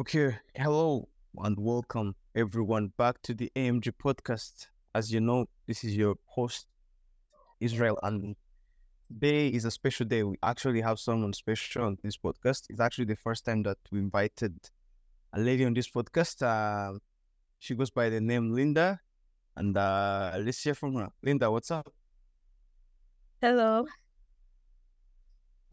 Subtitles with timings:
[0.00, 4.68] Okay, hello and welcome everyone back to the AMG podcast.
[4.94, 6.66] As you know, this is your host,
[7.60, 8.34] Israel, and
[9.12, 10.22] today is a special day.
[10.22, 12.62] We actually have someone special on this podcast.
[12.70, 14.54] It's actually the first time that we invited
[15.34, 16.40] a lady on this podcast.
[16.40, 16.98] Uh,
[17.58, 19.00] she goes by the name Linda,
[19.54, 21.10] and uh, let's hear from her.
[21.22, 21.92] Linda, what's up?
[23.42, 23.84] Hello.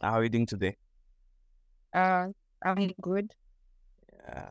[0.02, 0.76] How are you doing today?
[1.94, 2.28] Uh,
[2.62, 3.32] I'm good.
[4.28, 4.50] Yeah.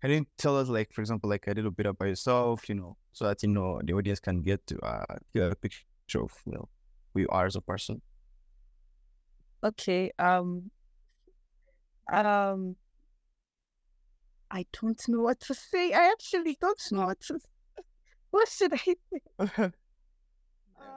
[0.00, 2.96] Can you tell us, like, for example, like a little bit about yourself, you know,
[3.12, 6.52] so that you know the audience can get to uh get a picture of you
[6.52, 6.68] know
[7.12, 8.00] who you are as a person.
[9.64, 10.12] Okay.
[10.18, 10.70] Um.
[12.12, 12.76] Um.
[14.50, 15.92] I don't know what to say.
[15.92, 17.40] I actually don't know what to.
[18.30, 18.76] What should I
[19.56, 19.72] say?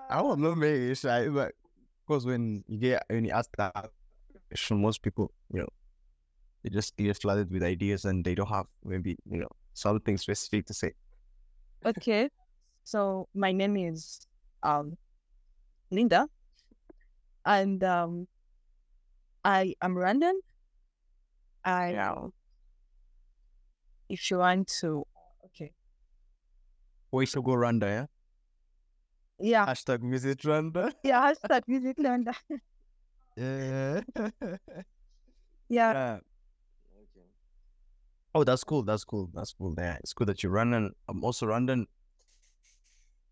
[0.09, 1.53] I don't know, maybe it's like, but
[2.05, 3.91] because when you get when you ask that
[4.49, 5.67] question, most people, you know,
[6.63, 10.66] they just get flooded with ideas and they don't have maybe you know something specific
[10.67, 10.91] to say.
[11.86, 12.30] Okay.
[12.83, 14.25] So my name is
[14.64, 14.98] um
[15.92, 16.28] Linda,
[17.45, 18.28] and um
[19.44, 20.33] I am Rwandan.
[21.64, 22.28] I Yeah.
[24.09, 25.03] if you want to
[25.45, 25.72] okay
[27.11, 28.05] Voice to go Rwanda, yeah.
[29.39, 30.92] yeah Hashtag visit Rwanda.
[31.03, 32.33] yeah hashtag visit Rwanda
[33.38, 34.02] Yeah.
[35.70, 36.20] yeah Yeah.
[38.35, 38.83] Oh, that's cool.
[38.83, 39.30] That's cool.
[39.33, 39.73] That's cool.
[39.77, 40.91] Yeah, it's good that you're Rwandan.
[41.08, 41.85] I'm also Rwandan.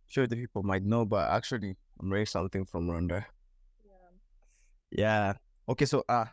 [0.08, 3.26] Sure, the people might know, but actually, I'm raised something from Rwanda.
[3.86, 4.10] Yeah.
[4.92, 5.34] Yeah.
[5.70, 6.26] Okay, so uh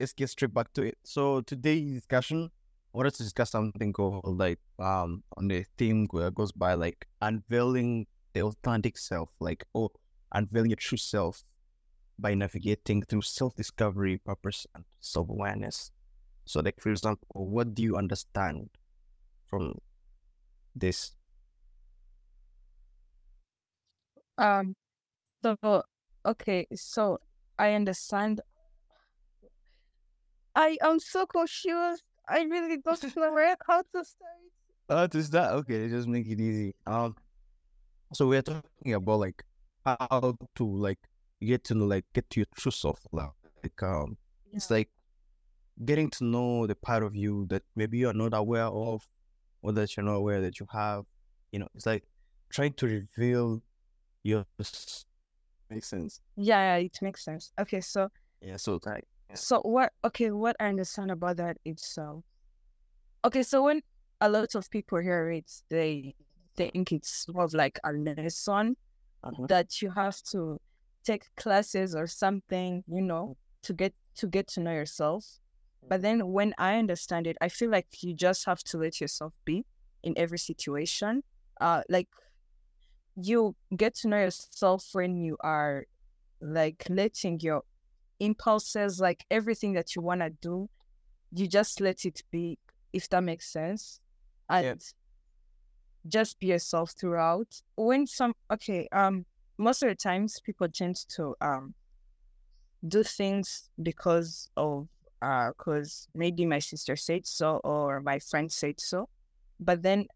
[0.00, 0.98] let's get straight back to it.
[1.04, 2.50] So today's discussion,
[2.94, 6.74] I wanted to discuss something called like um on the theme where it goes by
[6.74, 9.90] like unveiling the authentic self, like oh
[10.32, 11.44] unveiling your true self
[12.18, 15.90] by navigating through self discovery, purpose, and self awareness.
[16.44, 18.70] So, like for example, what do you understand
[19.46, 19.78] from
[20.74, 21.12] this?
[24.38, 24.74] um
[25.42, 25.82] so
[26.26, 27.18] okay so
[27.58, 28.40] I understand
[30.54, 34.32] I am so confused I really don't know where how to start
[34.88, 35.52] Oh, to start?
[35.62, 35.88] okay?
[35.88, 36.74] Just make it easy.
[36.86, 37.16] Um,
[38.12, 39.42] so we're talking about like
[39.84, 40.98] how to like
[41.40, 43.30] get to know like get to your true self, like
[43.62, 44.16] like, um,
[44.52, 44.90] it's like
[45.84, 49.06] getting to know the part of you that maybe you're not aware of,
[49.62, 51.04] or that you're not aware that you have.
[51.52, 52.04] You know, it's like
[52.50, 53.62] trying to reveal
[54.22, 54.44] your
[55.70, 56.20] makes sense.
[56.36, 58.08] yeah, yeah it makes sense okay so
[58.42, 58.56] Yeah.
[58.56, 59.36] So like Yeah.
[59.36, 59.92] So what?
[60.04, 62.22] Okay, what I understand about that is so.
[63.24, 63.80] Okay, so when
[64.20, 66.14] a lot of people hear it, they
[66.56, 68.76] think it's more of like a lesson
[69.24, 69.46] uh-huh.
[69.48, 70.60] that you have to
[71.04, 75.24] take classes or something, you know, to get to get to know yourself.
[75.88, 79.34] But then when I understand it, I feel like you just have to let yourself
[79.44, 79.64] be
[80.02, 81.22] in every situation.
[81.60, 82.08] Uh, like
[83.16, 85.84] you get to know yourself when you are
[86.40, 87.62] like letting your
[88.20, 90.68] impulses, like everything that you want to do,
[91.32, 92.58] you just let it be,
[92.92, 94.00] if that makes sense.
[94.48, 94.74] And Yeah.
[96.08, 97.60] just be yourself throughout.
[97.76, 99.26] When some, okay, um,
[99.58, 101.74] most of the times people tend to, um,
[102.86, 104.88] do things because of,
[105.22, 109.08] uh, because maybe my sister said so or my friend said so.
[109.60, 110.06] But then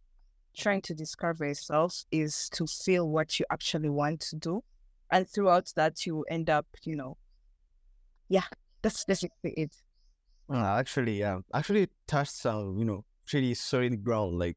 [0.56, 4.64] trying to discover yourself is to feel what you actually want to do.
[5.12, 7.16] And throughout that, you end up, you know,
[8.28, 8.42] yeah,
[8.82, 9.70] that's basically it.
[10.50, 14.38] Uh, actually, yeah, actually touched some, you know, pretty solid ground.
[14.38, 14.56] Like,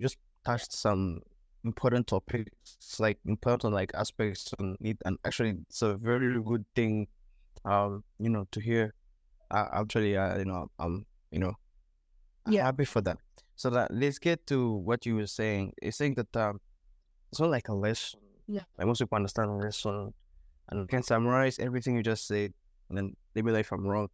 [0.00, 1.20] just touched some
[1.64, 2.50] important topics,
[2.98, 7.06] like important like aspects on it, and actually, it's a very good thing,
[7.64, 8.94] um, you know, to hear.
[9.50, 11.54] Uh, actually, uh, you know, um, you know,
[12.46, 12.64] I'm Yeah.
[12.64, 13.18] happy for that.
[13.56, 15.72] So that let's get to what you were saying.
[15.80, 16.60] You're saying that um,
[17.30, 18.20] it's not like a lesson.
[18.46, 18.64] Yeah.
[18.76, 20.12] Like most people understand a lesson,
[20.68, 22.52] and can summarize everything you just said,
[22.88, 24.08] and then maybe like if I'm wrong.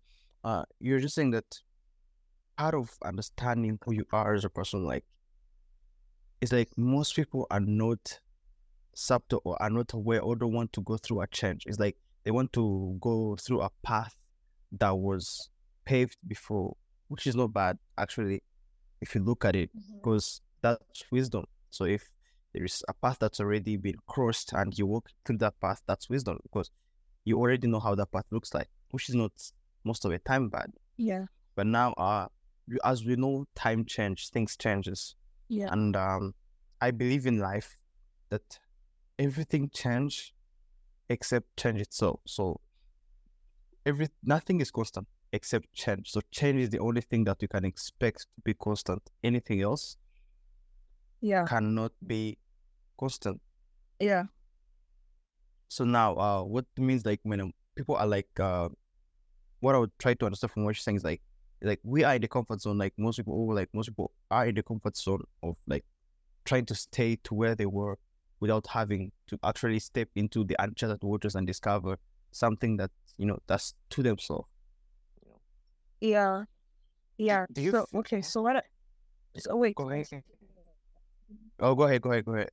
[0.45, 1.61] Uh, you're just saying that
[2.57, 5.05] part of understanding who you are as a person, like,
[6.41, 8.21] it's like most people are not
[8.95, 11.65] subtle or are not aware or don't want to go through a change.
[11.67, 14.15] It's like they want to go through a path
[14.79, 15.49] that was
[15.85, 16.77] paved before,
[17.09, 18.43] which is not bad actually,
[19.01, 21.45] if you look at it, because that's wisdom.
[21.71, 22.09] So if
[22.53, 26.09] there is a path that's already been crossed and you walk through that path, that's
[26.11, 26.71] wisdom because
[27.25, 29.33] you already know how that path looks like, which is not
[29.85, 30.71] most of the time bad.
[30.97, 31.27] Yeah.
[31.57, 32.27] But now, uh,
[32.85, 35.17] as we know, time change, things changes,
[35.49, 35.73] Yeah.
[35.73, 36.35] and um,
[36.81, 37.77] I believe in life
[38.31, 38.59] that
[39.19, 40.33] everything change
[41.09, 42.21] except change itself.
[42.27, 42.61] So
[43.87, 45.07] every nothing is constant.
[45.33, 46.11] except change.
[46.11, 49.01] So change is the only thing that you can expect to be constant.
[49.23, 49.97] Anything else
[51.21, 51.45] Yeah.
[51.47, 52.37] cannot be
[52.99, 53.41] constant.
[54.01, 54.25] Yeah.
[55.69, 58.71] So now, uh, what it means like when um, people are like, uh,
[59.61, 61.23] what I would try to understand from what you're saying is like,
[61.63, 62.79] like we are in the comfort zone.
[62.79, 65.85] Like most people, or like most people are in the comfort zone of like
[66.45, 67.99] trying to stay to where they were
[68.41, 71.99] without having to actually step into the uncharted waters and discover
[72.33, 74.49] something that you know that's to themselves.
[76.01, 76.45] Yeah.
[77.19, 77.47] Yeah.
[77.53, 78.63] do you so f- okay, so what I,
[79.37, 79.77] so wait.
[79.77, 80.07] Go ahead.
[81.61, 82.01] Oh, go ahead.
[82.01, 82.25] Go ahead.
[82.25, 82.51] Go ahead.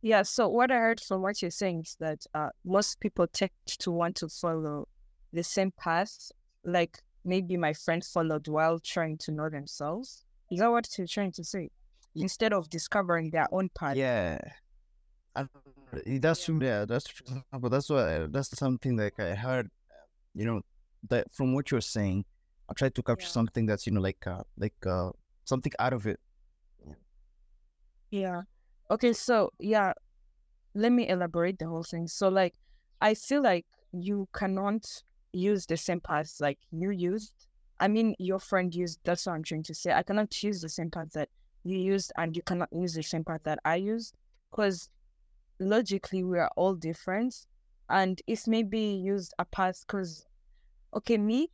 [0.00, 3.50] Yeah, so what I heard from what you're saying is that uh, most people tend
[3.66, 4.86] to want to follow
[5.32, 6.30] the same path,
[6.64, 10.24] like maybe my friend followed while trying to know themselves.
[10.52, 11.70] Is that what you're trying to say?
[12.14, 13.96] Instead of discovering their own path.
[13.96, 14.38] Yeah.
[15.34, 15.48] And
[16.20, 16.58] that's true.
[16.62, 17.42] Yeah, that's true.
[17.52, 19.70] But that's what that's something like I heard.
[20.34, 20.60] You know,
[21.08, 22.24] that from what you're saying,
[22.68, 23.32] I tried to capture Yeah.
[23.32, 25.10] something that's you know like uh like uh
[25.44, 26.20] something out of it.
[28.10, 28.42] Yeah.
[28.90, 29.92] Okay, so yeah,
[30.74, 32.08] let me elaborate the whole thing.
[32.08, 32.54] So like
[33.00, 34.84] I feel like you cannot
[35.32, 37.34] use the same path like you used.
[37.80, 39.92] I mean your friend used that's what I'm trying to say.
[39.92, 41.28] I cannot use the same path that
[41.64, 44.14] you used and you cannot use the same path that I used.
[44.50, 44.88] Because
[45.60, 47.46] logically we are all different
[47.88, 50.26] and it's maybe used a path because
[50.94, 51.50] okay, me,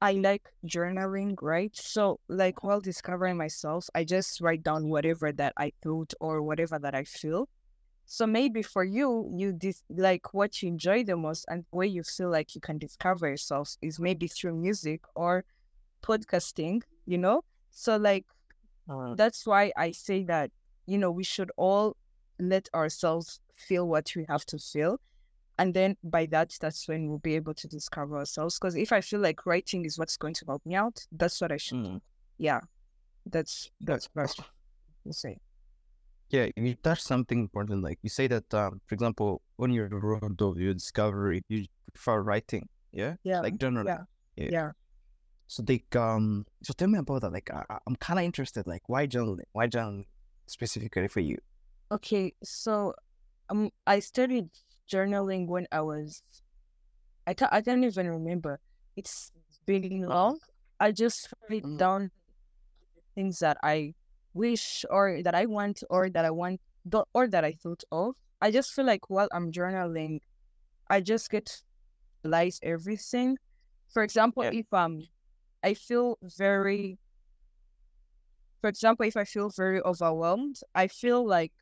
[0.00, 1.74] I like journaling, right?
[1.76, 6.78] So, like, while discovering myself, I just write down whatever that I thought or whatever
[6.78, 7.48] that I feel.
[8.06, 12.02] So maybe for you, you dis- like what you enjoy the most and where you
[12.02, 15.44] feel like you can discover yourself is maybe through music or
[16.02, 17.42] podcasting, you know?
[17.70, 18.26] So, like,
[18.88, 19.14] uh-huh.
[19.16, 20.50] that's why I say that,
[20.86, 21.96] you know, we should all
[22.40, 24.98] let ourselves feel what we have to feel.
[25.58, 28.58] And then by that, that's when we'll be able to discover ourselves.
[28.58, 31.52] Because if I feel like writing is what's going to help me out, that's what
[31.52, 31.90] I should do.
[31.90, 32.00] Mm.
[32.38, 32.60] Yeah.
[33.26, 34.34] That's that's what
[35.04, 35.36] you say.
[36.30, 37.82] Yeah, you touched something important.
[37.82, 41.42] Like you say that, um, for example, when you're on the road of your discovery,
[41.48, 42.68] you prefer writing.
[42.92, 43.40] Yeah, Yeah.
[43.40, 43.86] like journaling.
[43.86, 44.04] yeah.
[44.36, 44.48] Yeah.
[44.50, 44.70] Yeah.
[45.48, 47.32] So they um, so tell me about that.
[47.32, 48.66] Like I, I'm kind of interested.
[48.66, 49.44] Like why journaling?
[49.52, 50.06] Why journaling
[50.46, 51.36] specifically for you?
[51.90, 52.34] Okay.
[52.42, 52.94] So
[53.50, 54.50] um I started
[54.90, 56.22] journaling when I was
[57.26, 58.60] I can't I can't even remember.
[58.96, 59.32] It's
[59.66, 60.40] been long.
[60.78, 61.76] I just write Mm.
[61.76, 62.10] down
[63.14, 63.94] things that I
[64.34, 66.60] wish or that I want or that I want
[67.14, 68.14] or that I thought of.
[68.40, 70.20] I just feel like while I'm journaling,
[70.90, 71.62] I just get
[72.24, 73.38] realize everything.
[73.92, 74.50] For example, Yeah.
[74.50, 75.08] if um
[75.64, 76.98] I feel very
[78.60, 81.52] for example, if I feel very overwhelmed, I feel like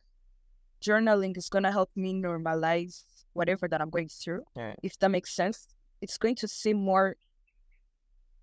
[0.80, 4.42] journaling is gonna help me normalize whatever that I'm going through.
[4.56, 4.75] Yeah.
[4.82, 5.69] If that makes sense.
[6.00, 7.16] It's going to seem more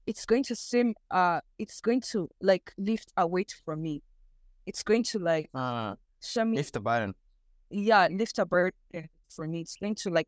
[0.07, 4.01] it's going to seem uh it's going to like lift a weight from me.
[4.65, 7.15] It's going to like Uh, show me lift the burden.
[7.69, 9.61] yeah, lift a burden for me.
[9.61, 10.27] It's going to like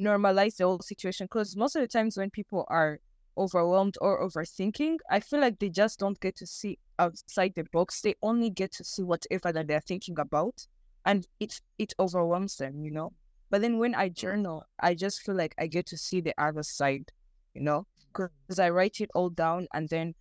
[0.00, 3.00] normalize the whole situation because most of the times when people are
[3.36, 8.00] overwhelmed or overthinking, I feel like they just don't get to see outside the box.
[8.00, 10.66] They only get to see whatever that they're thinking about,
[11.08, 13.12] and it it overwhelms them, you know.
[13.50, 16.62] But then when I journal, I just feel like I get to see the other
[16.62, 17.10] side,
[17.54, 20.14] you know, because I write it all down and then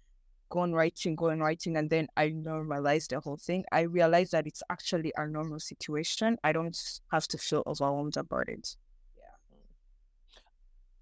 [0.50, 3.66] go on writing, go on writing, and then I normalize the whole thing.
[3.74, 6.38] I realize that it's actually a normal situation.
[6.46, 6.78] I don't
[7.12, 8.78] have to feel overwhelmed about it.
[9.18, 10.40] Yeah.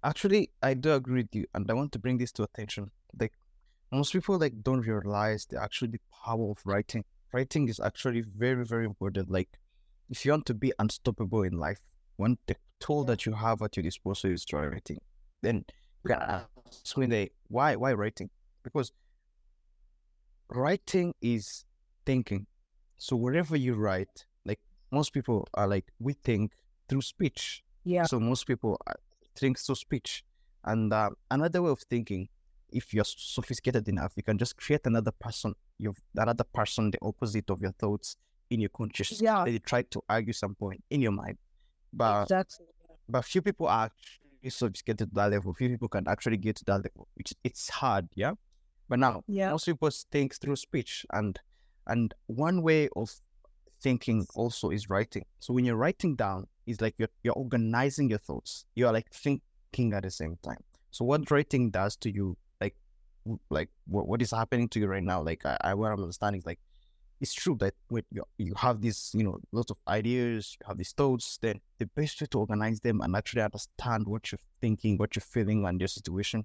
[0.02, 2.90] Actually, I do agree with you, and I want to bring this to attention.
[3.20, 3.34] Like
[3.92, 7.04] most people, like don't realize the actually the power of writing.
[7.32, 9.30] Writing is actually very, very important.
[9.30, 9.48] Like
[10.08, 11.80] if you want to be unstoppable in life,
[12.16, 14.98] when the tool that you have at your disposal is writing.
[15.42, 15.64] Then
[16.04, 18.30] you can ask me, like, why, why writing?
[18.62, 18.92] Because
[20.50, 21.64] writing is
[22.04, 22.46] thinking.
[22.96, 24.60] So wherever you write, like
[24.90, 26.52] most people are like we think
[26.88, 27.62] through speech.
[27.84, 28.04] Yeah.
[28.04, 28.94] So most people uh,
[29.36, 30.24] think through speech.
[30.64, 32.28] And uh, another way of thinking,
[32.70, 37.50] if you're sophisticated enough, you can just create another person, you another person, the opposite
[37.50, 38.16] of your thoughts
[38.50, 39.20] in your consciousness.
[39.20, 39.44] Yeah.
[39.44, 41.38] Then you try to argue some point in your mind.
[41.92, 42.66] But exactly.
[43.08, 45.54] but few people are actually sophisticated to that level.
[45.54, 48.32] Few people can actually get to that level, which it's hard, yeah.
[48.88, 49.50] But now Yeah.
[49.50, 51.38] most people think through speech, and
[51.86, 53.10] and one way of
[53.80, 55.24] thinking also is writing.
[55.40, 58.64] So when you're writing down, it's like you're you're organizing your thoughts.
[58.74, 60.62] You are like thinking at the same time.
[60.90, 62.76] So what writing does to you, like
[63.50, 66.40] like what, what is happening to you right now, like I, I what I'm understanding
[66.40, 66.60] is like
[67.20, 70.76] it's true that when you you have these you know lots of ideas, you have
[70.78, 74.96] these thoughts, then the best way to organize them and actually understand what you're thinking,
[74.98, 76.44] what you're feeling, and your situation,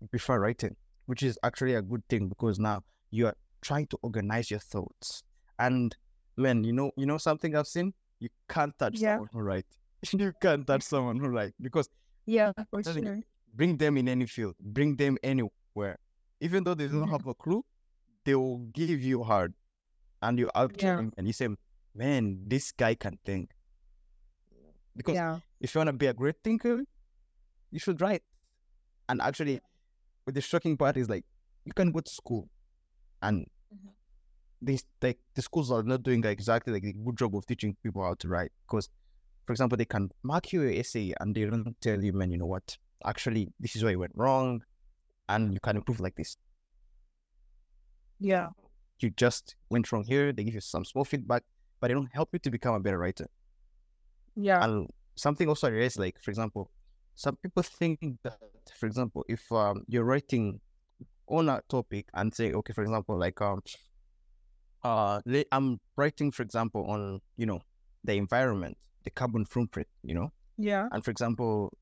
[0.00, 0.76] you prefer writing.
[1.06, 2.82] which is actually a good thing because now
[3.12, 5.22] you are trying to organize your thoughts.
[5.58, 5.94] And
[6.36, 7.94] man, you know, you know something I've seen.
[8.18, 9.14] You can't touch Yeah.
[9.14, 9.66] someone who write.
[10.12, 11.88] you can't touch someone who write because
[12.26, 13.20] Yeah, for sure.
[13.54, 15.96] bring them in any field, bring them anywhere.
[16.40, 17.62] Even though they don't have a clue,
[18.24, 19.54] they will give you hard.
[20.22, 21.04] And you out Yeah.
[21.16, 21.48] and you say,
[21.94, 23.50] Man, this guy can think.
[24.96, 26.80] Because Yeah, if you want to be a great thinker,
[27.70, 28.22] you should write.
[29.08, 29.60] And actually,
[30.26, 31.24] with the shocking part is like
[31.64, 32.48] you can go to school
[33.22, 33.94] and Mhm.
[34.62, 38.02] these like the schools are not doing exactly like a good job of teaching people
[38.02, 38.52] how to write.
[38.66, 38.88] Because
[39.46, 42.38] for example, they can mark you your essay and they don't tell you, man, you
[42.38, 42.76] know what?
[43.04, 44.62] Actually, this is where you went wrong
[45.28, 46.36] and you can improve like this.
[48.18, 48.48] yeah,
[49.00, 51.42] You just went wrong here, they give you some small feedback,
[51.80, 53.28] but they don't help you to become a better writer.
[54.34, 56.70] yeah, And something also I realized, like for example,
[57.14, 58.38] some people think that,
[58.78, 60.60] for example, if um, you're writing
[61.28, 63.62] on a topic and say, okay, for example, like um,
[64.84, 65.20] uh,
[65.52, 67.60] I'm writing, for example, on you know
[68.04, 71.72] the environment, the carbon footprint, you know, yeah, and for example,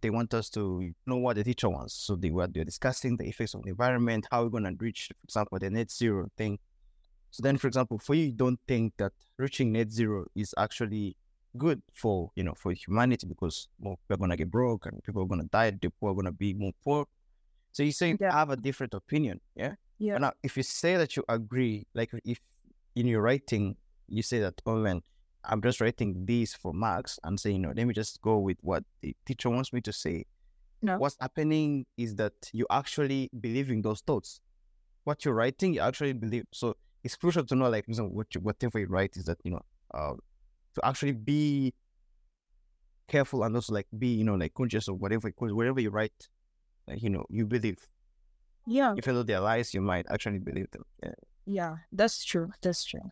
[0.00, 3.24] they want us to know what the teacher wants, so they were they're discussing the
[3.26, 6.58] effects of the environment, how we're gonna reach, for example, the net zero thing.
[7.30, 11.16] So then, for example, for you, you don't think that reaching net zero is actually
[11.56, 15.22] good for you know for humanity because more people are gonna get broke and people
[15.22, 17.06] are gonna die, the poor are gonna be more poor.
[17.72, 18.32] So you say Yeah.
[18.32, 19.74] have a different opinion, yeah.
[19.98, 22.38] yeah, But now, if you say that you agree, like if
[22.94, 23.76] in your writing
[24.08, 25.02] you say that, oh man,
[25.46, 28.58] I'm just writing these for marks and saying, you know, let me just go with
[28.62, 30.24] what the teacher wants me to say.
[30.82, 30.98] No.
[30.98, 34.40] What's happening is that you actually believe in those thoughts.
[35.04, 36.44] What you're writing, you actually believe.
[36.52, 39.62] So it's crucial to know, like, what you, whatever you write is that, you know,
[39.92, 40.14] uh,
[40.74, 41.72] to actually be
[43.08, 46.28] careful and also like be, you know, like conscious of whatever, because whatever you write,
[46.88, 47.78] like, you know, you believe.
[48.66, 50.84] yeah, Even though they're lies, you might actually believe them.
[51.02, 51.12] Yeah.
[51.46, 51.76] yeah.
[51.92, 52.50] That's true.
[52.62, 53.10] That's true.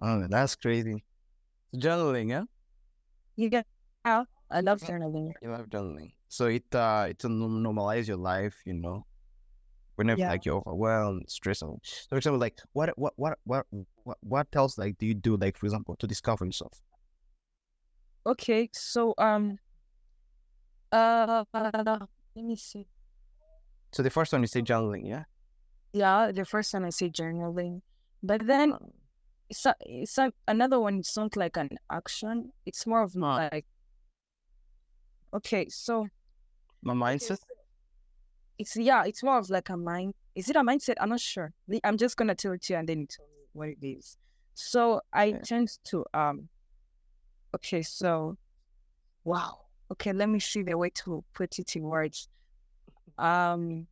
[0.00, 1.04] Oh, that's crazy.
[1.74, 2.44] Journaling, yeah?
[3.36, 3.66] You get
[4.04, 4.26] out.
[4.50, 5.32] I love journaling.
[5.42, 6.12] You love journaling.
[6.28, 9.04] So it uh it normalize your life, you know.
[9.96, 10.30] Whenever Yeah.
[10.30, 11.60] like you're overwhelmed, stressed.
[11.60, 11.78] So
[12.08, 13.66] for example, like what what what what
[14.04, 16.80] what what else like do you do like for example to discover yourself?
[18.26, 19.58] Okay, so um,
[20.92, 22.86] uh, let me see.
[23.92, 25.24] So the first one you say journaling, yeah?
[25.92, 27.80] Yeah, the first one I say journaling,
[28.22, 28.74] but then
[29.50, 30.98] It's a, it's a, another one.
[30.98, 32.52] It's not like an action.
[32.66, 33.48] It's more of Ah.
[33.52, 33.66] like.
[35.32, 36.06] Okay, so
[36.82, 37.38] My mindset?
[38.58, 40.14] it's yeah, it's more of like a mind.
[40.34, 40.94] Is it a mindset?
[41.00, 41.52] I'm not sure.
[41.84, 44.16] I'm just gonna tell it to you, and then you tell me what it is.
[44.54, 45.38] So I Yeah.
[45.44, 46.48] tend to um.
[47.54, 48.36] Okay, so,
[49.24, 49.60] wow.
[49.90, 52.28] Okay, let me see the way to put it in words.
[53.16, 53.86] Um.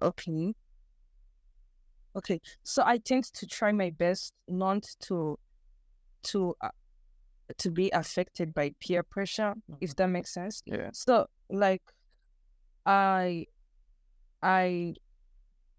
[0.00, 0.54] Okay.
[2.16, 5.38] Okay, so I tend to try my best not to,
[6.24, 6.68] to, uh,
[7.58, 10.62] to be affected by peer pressure, if that makes sense.
[10.66, 10.90] Yeah.
[10.92, 11.82] So like
[12.86, 13.46] I
[14.42, 14.94] I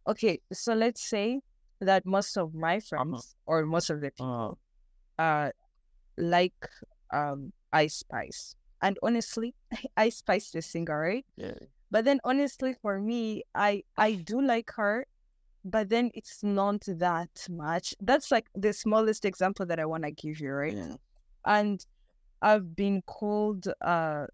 [0.07, 1.41] okay, so let's say
[1.81, 4.57] that most of my friends or most of the people
[5.19, 5.51] Oh, uh
[6.17, 6.55] like
[7.13, 8.55] um Ice Spice.
[8.81, 9.55] And honestly,
[9.97, 11.25] Ice Spice the singer, right?
[11.37, 11.53] yeah.
[11.91, 15.05] But then honestly for me, I I do like her,
[15.71, 17.95] but then it's not that much.
[18.01, 20.73] That's like the smallest example that I want to give you, right?
[20.75, 20.95] Yeah.
[21.45, 21.85] and
[22.41, 24.25] I've been called uh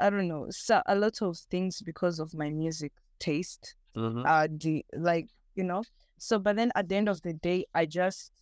[0.00, 4.24] I don't know so, a lot of things because of my music taste Mhm.
[4.26, 5.82] uh the like you know
[6.18, 8.32] so but then at the end of the day I just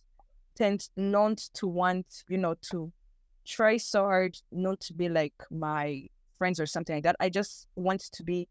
[0.55, 2.91] tend not to want you know to
[3.45, 7.67] try so hard not to be like my friends or something like that I just
[7.75, 8.47] want to be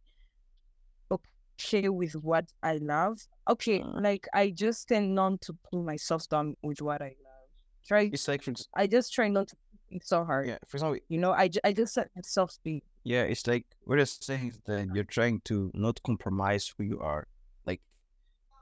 [1.61, 4.00] okay with what I love okay Uh.
[4.00, 7.49] like I just tend not to pull myself down with what I love
[7.87, 9.57] try It's like for I just try not to
[9.88, 10.47] think so hard.
[10.49, 12.83] yeah, for example, You know, I, ju- I just let myself be.
[13.05, 17.00] yeah, it's like what you're saying is that you're trying to not compromise who you
[17.00, 17.26] are.
[17.67, 17.81] Like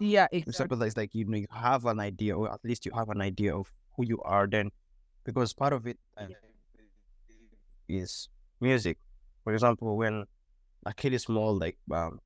[0.01, 0.51] Yeah, exactly.
[0.51, 3.21] example, it's like you know you have an idea, or at least you have an
[3.21, 4.47] idea of who you are.
[4.47, 4.71] Then,
[5.25, 6.29] because part of it uh,
[7.89, 8.29] is
[8.61, 8.99] music.
[9.45, 10.25] For example, when
[10.87, 12.21] a kid is small, like um,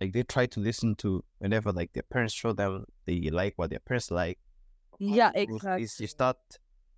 [0.00, 3.70] like they try to listen to whenever like their parents show them they like what
[3.70, 4.38] their parents like.
[4.98, 6.04] Yeah, Growth is exactly.
[6.04, 6.36] you start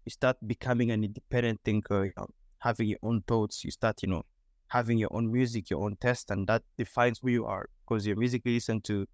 [0.04, 3.64] you start becoming an independent thinker, you know, having your own thoughts.
[3.64, 4.24] You start, you know,
[4.68, 7.68] having your own music, your own taste, and that defines who you are.
[7.84, 9.06] Because your music you listen to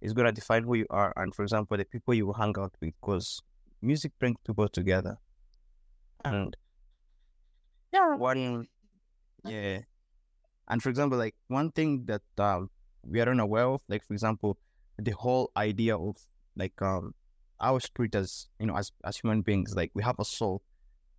[0.00, 1.12] is gonna define who you are.
[1.16, 3.40] And for example, the people you will hang out with, because
[3.82, 5.18] music brings people together.
[6.24, 6.56] And
[7.92, 8.16] Yeah.
[8.16, 8.66] one
[9.44, 9.80] Yeah.
[10.68, 12.70] And for example, like one thing that um
[13.04, 14.58] we are unaware of, like for example,
[14.98, 16.16] the whole idea of
[16.56, 17.14] like um
[17.60, 20.62] our spirit as you know as as human beings, like we have a soul,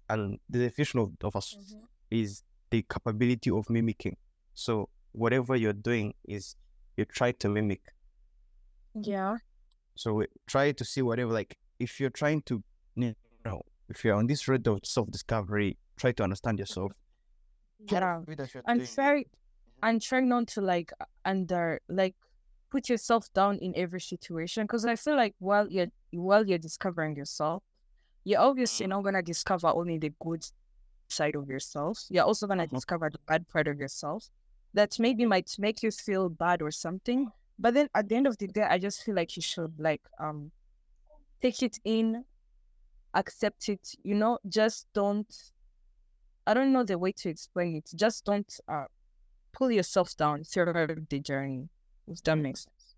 [0.09, 1.81] and the definition of, of us Mhm.
[2.11, 4.17] is the capability of mimicking.
[4.53, 6.55] So whatever you're doing is
[6.97, 7.81] you try to mimic.
[8.93, 9.37] Yeah.
[9.95, 12.63] So we try to see whatever like if you're trying to
[12.95, 16.91] you know if you're on this road of self discovery, try to understand yourself.
[17.91, 18.17] Yeah.
[18.21, 19.25] Everything that you're And doing- try
[19.81, 20.91] and try not to like
[21.25, 22.15] under like
[22.71, 27.15] put yourself down in every situation because I feel like while you're while you're discovering
[27.15, 27.63] yourself,
[28.23, 30.45] you're obviously not gonna discover only the good
[31.09, 32.05] side of yourself.
[32.09, 32.69] You're also gonna Mhm.
[32.69, 34.29] discover the bad part of yourself
[34.73, 37.31] that maybe might make you feel bad or something.
[37.59, 40.01] But then at the end of the day, I just feel like you should like
[40.19, 40.51] um
[41.41, 42.25] take it in,
[43.13, 45.51] accept it, you know, just don't
[46.47, 47.89] I don't know the way to explain it.
[47.95, 48.85] Just don't uh
[49.53, 51.69] pull yourself down throughout the journey.
[52.07, 52.95] If that makes sense.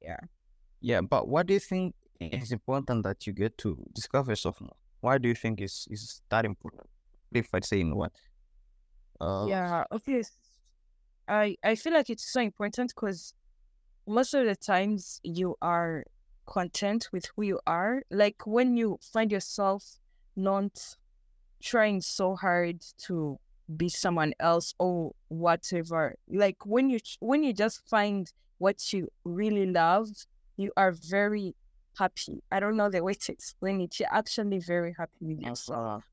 [0.00, 0.20] Yeah,
[0.80, 4.76] Yeah, but what do you think is important that you get to discover yourself more?
[5.00, 6.88] Why do you think is is that important?
[7.32, 8.12] If I say in what?
[9.20, 10.22] Uh, yeah okay
[11.28, 13.32] I I feel like it's so important because
[14.06, 16.04] most of the times you are
[16.46, 19.82] content with who you are like when you find yourself
[20.36, 20.96] not
[21.62, 23.38] trying so hard to
[23.76, 26.14] be someone else or whatever.
[26.28, 30.08] Like when you when you just find what you really love
[30.56, 31.54] you are very
[31.98, 32.42] happy.
[32.50, 33.98] I don't know the way to explain it.
[33.98, 36.04] You're actually very happy with yourself.
[36.04, 36.06] uh,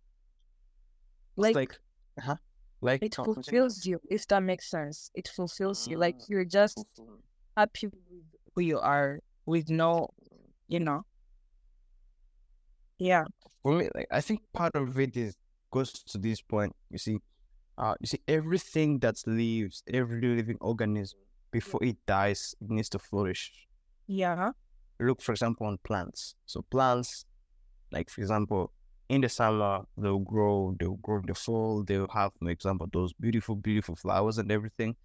[1.36, 1.80] like, like
[2.20, 2.36] huh
[2.82, 5.12] Like it fulfills you if that makes sense.
[5.14, 5.98] It fulfills you.
[5.98, 6.30] Like Mm.
[6.30, 6.86] you're just
[7.56, 8.02] happy with
[8.56, 10.10] who you are with no
[10.68, 11.04] you know?
[12.98, 13.24] Yeah.
[13.64, 15.36] For me, like I think part of it is
[15.72, 16.76] goes to this point.
[16.90, 17.18] You see,
[17.82, 21.20] uh, you see everything that lives, every living organism
[21.52, 23.52] before it dies, it needs to flourish.
[24.08, 24.52] yeah.
[25.00, 26.36] Look for example on plants.
[26.46, 27.26] So plants
[27.92, 28.72] like for example
[29.10, 33.12] in the summer they'll grow they'll grow in the fall they'll have for example those
[33.14, 34.96] beautiful beautiful flowers and everything.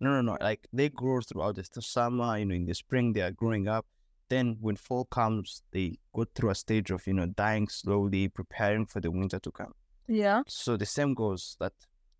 [0.00, 3.20] No no no like they grow throughout the summer you know in the spring they
[3.20, 3.86] are growing up.
[4.28, 8.86] Then when fall comes they go through a stage of you know dying slowly preparing
[8.86, 9.72] for the winter to come.
[10.08, 10.42] Yeah.
[10.48, 11.74] So the same goes that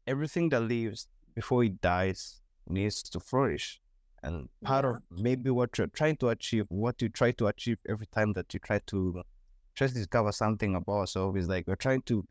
[0.06, 3.80] everything that lives before it dies needs to flourish.
[4.22, 8.06] And part of maybe what you're trying to achieve, what you try to achieve every
[8.06, 9.22] time that you try to
[9.74, 12.24] try to discover something about yourself is like we're trying to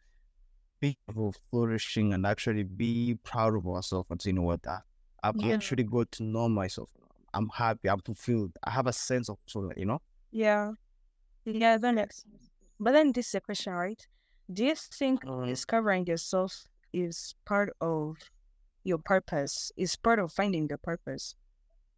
[0.80, 4.80] be of flourishing and actually be proud of ourselves and say, you know what, I,
[5.24, 5.54] I've Yeah.
[5.56, 6.90] actually got to know myself.
[7.34, 8.52] I'm happy, I'm fulfilled.
[8.64, 9.38] I have a sense of
[9.78, 10.02] you know?
[10.32, 10.72] yeah
[11.46, 14.08] yeah that makes sense but then this is a question right
[14.52, 15.48] do you think Mhm.
[15.48, 18.18] discovering yourself is part of
[18.84, 21.36] your purpose is part of finding your purpose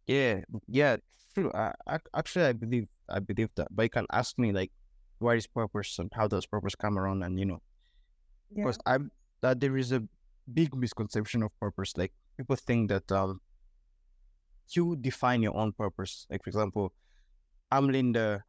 [0.06, 0.96] Yeah, yeah,
[1.34, 1.50] true.
[1.52, 3.68] I, I actually I believe I believe that.
[3.70, 4.70] But you can ask me like,
[5.18, 7.22] what is purpose and how does purpose come around?
[7.22, 7.62] And you know,
[8.54, 9.10] yeah because I'm
[9.42, 10.02] that there is a
[10.52, 11.96] big misconception of purpose.
[11.96, 13.40] Like people think that um,
[14.70, 16.26] you define your own purpose.
[16.30, 16.92] Like for example,
[17.70, 18.44] I'm Linda.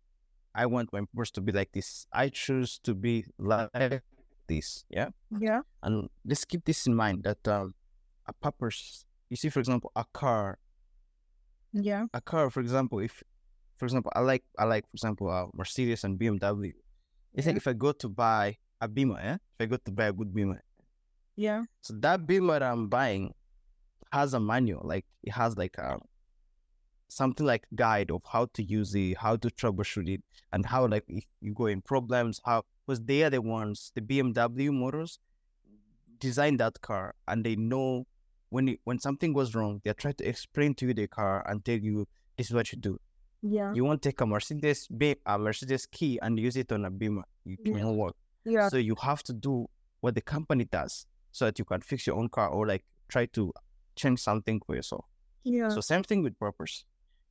[0.55, 2.07] I want my purpose to be like this.
[2.13, 4.01] I choose to be like
[4.47, 4.85] this.
[4.89, 5.09] Yeah.
[5.39, 7.73] yeah And let's keep this in mind that um,
[8.25, 9.05] a purpose.
[9.29, 10.57] You see, for example, a car
[11.73, 13.23] yeah a car, for example, if,
[13.77, 16.73] for example, I like, I like, for example, uh, Mercedes and BMW.
[17.33, 19.33] It's like if I go to buy a Beamer, eh?
[19.33, 20.63] if I go to buy a good Beamer,
[21.35, 23.33] yeah so that Beamer that I'm buying
[24.11, 25.99] has a manual, like it has like a
[27.09, 31.03] something like guide of how to use it, how to troubleshoot it, and how like
[31.07, 35.19] if you go in problems, how because they are the ones, the BMW motors
[36.19, 38.05] design that car, and they know
[38.49, 41.63] when it, when something goes wrong, they try to explain to you the car and
[41.65, 42.99] tell you this is what you do.
[43.41, 44.87] yeah You won't take a Mercedes
[45.25, 47.23] a Mercedes key and use it on a Beamer.
[47.45, 47.83] It Yeah.
[47.83, 48.15] won't work.
[48.45, 49.67] yeah So you have to do
[50.01, 53.25] what the company does so that you can fix your own car or like try
[53.37, 53.53] to
[53.95, 55.05] change something for yourself.
[55.43, 56.85] yeah So same thing with purpose.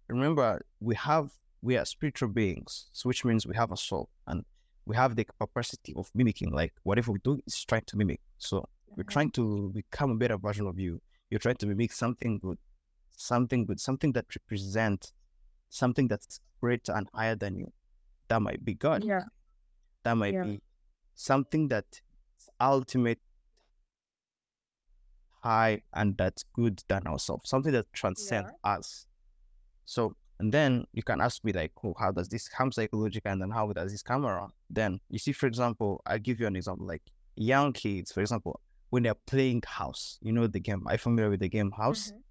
[0.09, 4.45] Remember, we have we are spiritual beings, so which means we have a soul and
[4.85, 6.53] we have the capacity of mimicking.
[6.53, 8.21] Like whatever we do is trying to mimic.
[8.39, 9.09] So we're Mhm.
[9.11, 11.01] trying to become a better version of you.
[11.31, 12.59] You're trying to mimic something good,
[13.17, 15.13] something good, something that represents
[15.71, 17.73] something that's greater and higher than you.
[18.29, 19.03] That might be God.
[19.05, 19.25] yeah
[20.05, 20.45] That might Yeah.
[20.45, 20.63] be
[21.15, 22.01] something that's
[22.61, 23.21] ultimate
[25.43, 29.07] high and that's good than ourselves, something that transcends us.
[29.87, 33.41] So, and then you can ask me like, oh, how does this come psychological and
[33.41, 34.53] then how does this come around?
[34.69, 37.03] Then you see, for example, I give you an example, like
[37.37, 40.19] young kids, for example, when they're playing house.
[40.21, 40.83] You know the game.
[40.91, 42.13] You familiar with the game house?
[42.13, 42.23] Mhm.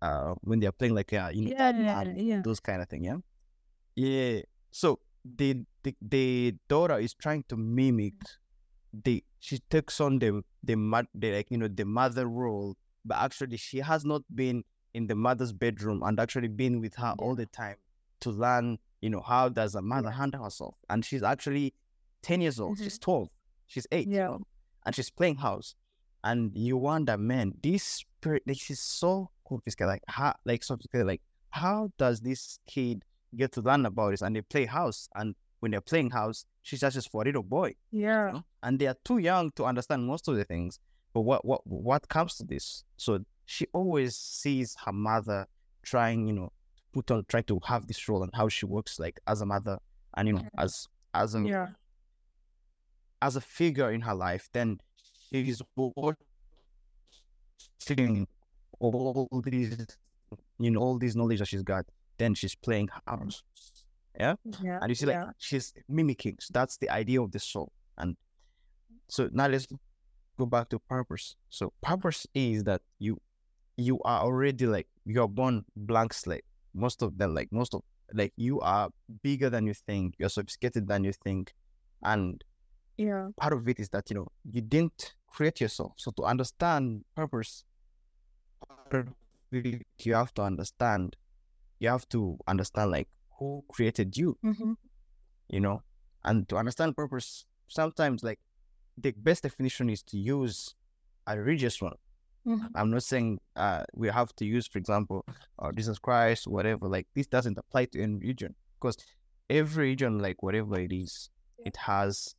[0.00, 2.42] Uh, when they're playing like uh, you know, Yeah, yeah, yeah.
[2.42, 3.04] those kind of thing.
[3.04, 3.18] Yeah,
[3.94, 4.40] yeah.
[4.72, 8.14] So the the, the daughter is trying to mimic
[8.92, 10.74] the she takes on the the
[11.14, 15.14] the like you know the mother role, but actually she has not been in the
[15.14, 17.76] mother's bedroom and actually been with her all the time
[18.20, 20.76] to learn you know how does a mother handle herself.
[20.88, 21.74] And she's actually
[22.22, 22.78] ten years old.
[22.78, 22.84] Mhm.
[22.84, 23.28] She's twelve.
[23.66, 24.06] She's eight.
[24.06, 24.26] you Yeah.
[24.28, 24.42] know,
[24.86, 25.74] and she's playing house.
[26.24, 29.80] And you wonder, man, this spirit, like, she's so confused.
[29.80, 33.02] Like, how, like, so like, how does this kid
[33.34, 34.22] get to learn about this?
[34.22, 37.74] And they play house, and when they're playing house, she's just for a little boy,
[37.90, 38.26] Yeah.
[38.28, 38.44] you know?
[38.62, 40.78] and they are too young to understand most of the things.
[41.12, 42.84] But what, what, what comes to this?
[42.98, 45.46] So she always sees her mother
[45.82, 46.50] trying, you know,
[46.94, 49.78] put on, try to have this role and how she works, like as a mother,
[50.16, 50.48] and you know, Mhm.
[50.64, 51.68] as as a Yeah.
[53.20, 54.80] as a figure in her life, then
[55.30, 56.16] she's watching
[58.80, 59.86] all these,
[60.58, 61.84] you know, all this knowledge that she's got.
[62.18, 63.42] Then she's playing house,
[64.18, 64.36] Yeah.
[64.80, 65.30] and you see, like yeah.
[65.38, 66.38] she's mimicking.
[66.40, 67.70] So that's the idea of the soul.
[67.98, 68.16] And
[69.08, 69.66] so now let's
[70.38, 71.36] go back to purpose.
[71.50, 73.20] So purpose is that you,
[73.76, 76.44] you are already like you're born blank slate.
[76.74, 77.82] Most of them, like most of,
[78.14, 78.90] like you are
[79.22, 80.14] bigger than you think.
[80.18, 81.52] You're sophisticated than you think,
[82.02, 82.42] and
[82.96, 83.28] Yeah.
[83.36, 85.94] part of it is that you know you didn't create yourself.
[85.96, 87.64] So to understand purpose,
[88.66, 89.14] part of
[89.52, 91.16] it you have to understand.
[91.78, 93.08] You have to understand like
[93.38, 94.38] who created you.
[94.44, 94.72] Mm-hmm.
[95.48, 95.82] You know,
[96.24, 98.38] and to understand purpose, sometimes like
[98.96, 100.74] the best definition is to use
[101.26, 101.96] a religious one.
[102.46, 102.66] Mm-hmm.
[102.74, 105.24] I'm not saying uh, we have to use, for example,
[105.58, 106.88] uh, Jesus Christ, whatever.
[106.88, 108.96] Like this doesn't apply to any religion because
[109.48, 111.30] every religion, like whatever it is,
[111.64, 112.34] it has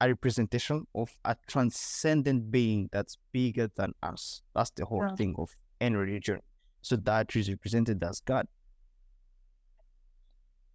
[0.00, 4.42] a representation of a transcendent being that's bigger than us.
[4.54, 5.14] That's the whole Yeah.
[5.16, 6.40] thing of any religion.
[6.80, 8.48] So that is represented as God.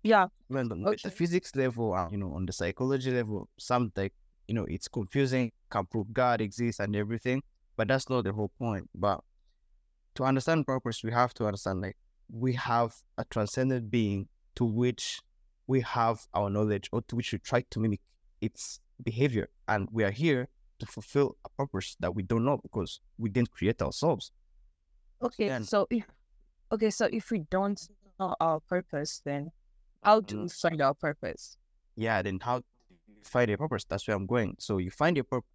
[0.04, 0.28] Yeah.
[0.48, 0.98] Well, on Okay.
[1.04, 4.14] the physics level, uh, you know, on the psychology level, some like
[4.48, 5.52] you know, it's confusing.
[5.70, 7.44] Can prove God exists and everything,
[7.76, 8.90] but that's not the whole point.
[8.96, 9.22] But
[10.16, 11.98] to understand purpose, we have to understand like
[12.32, 15.20] we have a transcendent being to which
[15.68, 18.00] we have our knowledge or to which we try to mimic
[18.42, 20.48] its behavior, and we are here
[20.80, 24.32] to fulfill a purpose that we don't know because we didn't create ourselves.
[25.22, 25.48] Okay.
[25.50, 26.06] Then- So if
[26.72, 27.80] okay, so if we don't
[28.20, 29.52] know our purpose, then
[30.04, 30.44] how do mm.
[30.44, 31.58] we find our purpose?
[31.98, 32.62] yeah, then how
[33.28, 33.86] find a purpose?
[33.86, 34.56] That's where I'm going.
[34.60, 35.50] So you find your purpose,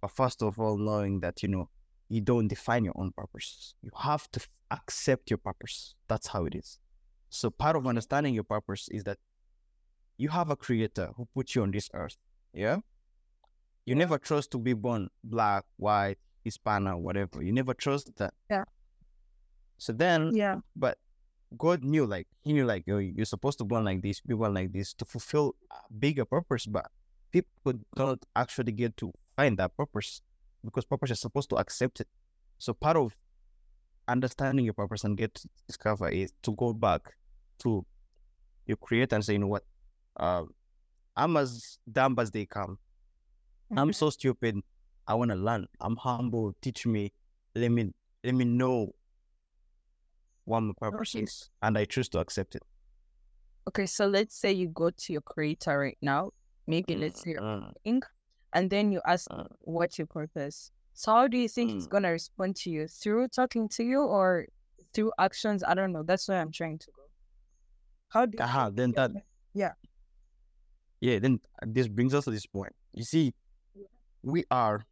[0.00, 1.68] but first of all, knowing that you know
[2.08, 3.74] you don't define your own purpose.
[3.82, 5.94] You have to accept your purpose.
[6.08, 6.78] That's how it is.
[7.30, 9.18] So part of understanding your purpose is that
[10.18, 12.16] you have a creator who put you on this earth.
[12.52, 12.78] Yeah.
[13.86, 17.42] You never chose to be born black, white, Hispana, whatever.
[17.42, 18.34] You never chose that.
[18.50, 18.64] Yeah.
[19.78, 20.56] So then Yeah.
[20.76, 20.98] but
[21.58, 24.54] God knew, like He knew, like oh, you're supposed to born like this, be born
[24.54, 26.66] like this to fulfill a bigger purpose.
[26.66, 26.86] But
[27.32, 30.22] people don't actually get to find that purpose
[30.64, 32.08] because purpose is supposed to accept it.
[32.58, 33.16] So part of
[34.08, 37.14] understanding your purpose and get to discover is to go back
[37.60, 37.84] to
[38.66, 39.64] your creator and say, you know what,
[40.16, 40.44] uh,
[41.16, 42.78] I'm as dumb as they come.
[43.76, 43.94] I'm Mhm.
[43.94, 44.60] so stupid.
[45.06, 45.66] I want to learn.
[45.80, 46.54] I'm humble.
[46.60, 47.12] Teach me.
[47.54, 47.92] Let me
[48.24, 48.94] let me know
[50.46, 52.62] my purpose and I choose to accept it.
[53.68, 56.30] Okay, so let's say you go to your creator right now.
[56.66, 57.72] Maybe let's say Mm,
[58.52, 59.46] and then you ask mm.
[59.60, 60.70] what's your purpose.
[60.94, 61.90] So how do you think he's Mm.
[61.90, 62.88] gonna respond to you?
[62.88, 64.46] Through talking to you or
[64.92, 65.64] through actions?
[65.64, 66.02] I don't know.
[66.02, 67.02] That's where I'm trying to go.
[68.08, 69.10] How do you Aha, then that
[69.54, 69.74] Yeah.
[71.00, 72.74] yeah, then this brings us to this point.
[72.92, 73.34] You see,
[74.22, 74.84] we are.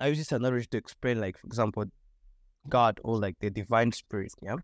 [0.00, 1.84] I use this analogy to explain, like for example,
[2.68, 4.32] God or like the divine spirit.
[4.42, 4.56] Yeah.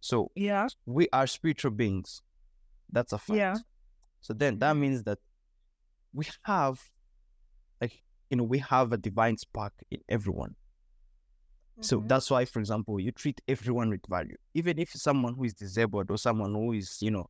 [0.00, 0.68] So Yeah.
[0.86, 2.22] we are spiritual beings.
[2.92, 3.36] That's a fact.
[3.36, 3.56] Yeah.
[4.20, 5.18] So then that means that
[6.12, 6.80] we have,
[7.80, 10.54] like, you know, we have a divine spark in everyone.
[11.80, 12.08] So Mhm.
[12.08, 16.10] that's why, for example, you treat everyone with value, even if someone who is disabled
[16.10, 17.28] or someone who is, you know,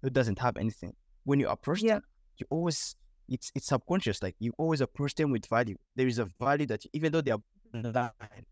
[0.00, 0.94] who doesn't have anything.
[1.24, 1.94] When you approach Yeah.
[1.94, 2.02] them,
[2.38, 4.22] you always it's it's subconscious.
[4.22, 5.76] Like you always approach them with value.
[5.96, 7.42] There is a value that even though they are
[7.72, 8.46] blind,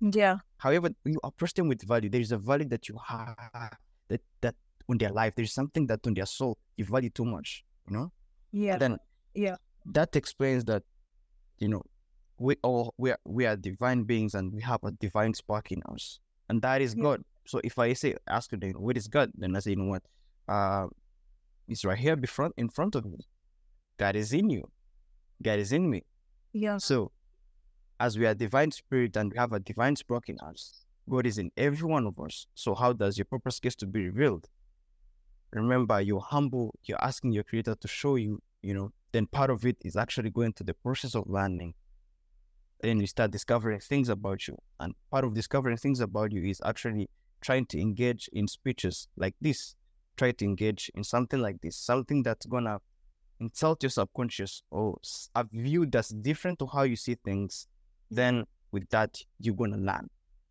[0.00, 0.38] Yeah.
[0.58, 3.36] however you approach them with value, there is a value that you have
[4.08, 4.54] that that
[4.88, 5.34] on their life.
[5.36, 7.64] There's something that on their soul you value too much.
[7.88, 8.12] You know.
[8.52, 8.78] Yeah.
[8.78, 8.98] Then
[9.34, 9.56] Yeah.
[9.92, 10.82] that explains that
[11.58, 11.82] you know
[12.38, 15.82] we all we are we are divine beings and we have a divine spark in
[15.92, 17.02] us and that is Yeah.
[17.02, 19.76] god so if i say ask you then what is god then i say you
[19.76, 20.02] know what
[20.48, 20.86] uh
[21.66, 23.18] it's right here before in front of me
[23.98, 24.64] god is in you
[25.42, 26.02] God is in me.
[26.52, 26.78] Yeah.
[26.78, 27.12] So,
[28.00, 31.38] as we are divine spirit and we have a divine spark in us, God is
[31.38, 32.46] in every one of us.
[32.54, 34.48] So, how does your purpose get to be revealed?
[35.52, 39.64] Remember, you're humble, you're asking your creator to show you, you know, then part of
[39.64, 41.74] it is actually going to the process of learning.
[42.80, 44.56] Then you start discovering things about you.
[44.78, 47.08] And part of discovering things about you is actually
[47.40, 49.74] trying to engage in speeches like this.
[50.16, 52.80] Try to engage in something like this, something that's gonna
[53.40, 54.98] insult your subconscious or
[55.34, 57.66] a view that's different to how you see things.
[58.10, 60.10] Then with that, you're gonna learn.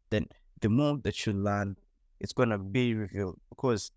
[0.09, 0.27] Then
[0.61, 1.77] the more that you learn,
[2.19, 3.91] it's gonna be revealed because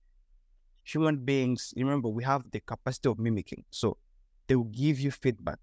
[0.84, 3.64] human beings, remember, we have the capacity of mimicking.
[3.70, 3.96] So
[4.46, 5.58] they will give you feedback.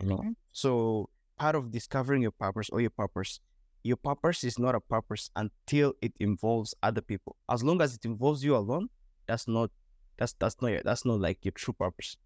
[0.00, 0.22] You know?
[0.52, 3.40] So part of discovering your purpose or your purpose,
[3.82, 7.36] your purpose is not a purpose until it involves other people.
[7.48, 8.88] As long as it involves you alone,
[9.26, 9.70] that's not
[10.16, 12.16] that's that's not your, that's not like your true purpose.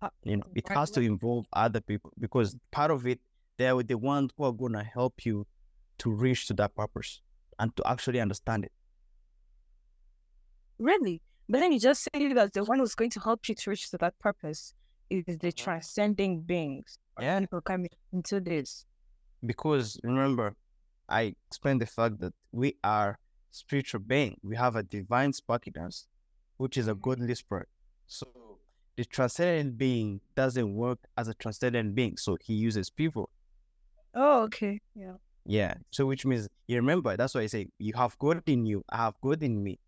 [0.00, 3.20] Uh, You know, it has to involve other people because part of it,
[3.58, 5.46] they're the ones who are gonna help you
[5.98, 7.20] to reach to that purpose
[7.58, 8.72] and to actually understand it.
[10.78, 11.20] Really?
[11.48, 13.90] But then you just say that the one who's going to help you to reach
[13.90, 14.74] to that purpose
[15.10, 16.98] is the transcending beings.
[17.20, 17.40] Yeah.
[17.40, 18.86] People coming into this.
[19.44, 20.54] because remember,
[21.08, 23.18] I explained the fact that we are
[23.50, 24.38] spiritual being.
[24.42, 26.06] We have a divine spark in us,
[26.56, 27.00] which is a mm-hmm.
[27.02, 27.68] godly spirit.
[28.06, 28.26] So
[28.96, 32.16] the transcendent being doesn't work as a transcendent being.
[32.16, 33.30] So he uses people.
[34.14, 34.80] Oh, okay.
[34.94, 35.14] Yeah.
[35.44, 35.74] Yeah.
[35.90, 38.98] So which means you remember, that's why I say you have God in you, I
[38.98, 39.78] have God in me.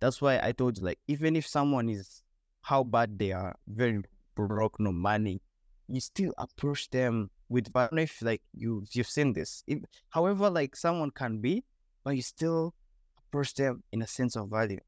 [0.00, 2.22] That's why I told you, like, even if someone is
[2.62, 4.00] how bad they are, very
[4.36, 5.40] broke, no money,
[5.88, 9.64] you still approach them with I don't know if like you you've seen this.
[9.66, 9.78] If,
[10.10, 11.64] however, like someone can be,
[12.04, 12.74] but you still
[13.26, 14.80] approach them in a sense of value.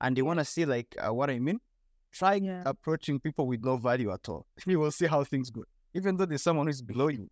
[0.00, 1.60] And they wanna see like uh, what I mean?
[2.12, 2.62] Try Yeah.
[2.64, 4.46] approaching people with no value at all.
[4.66, 5.64] You will see how things go.
[5.94, 7.28] Even though there's someone who's below you,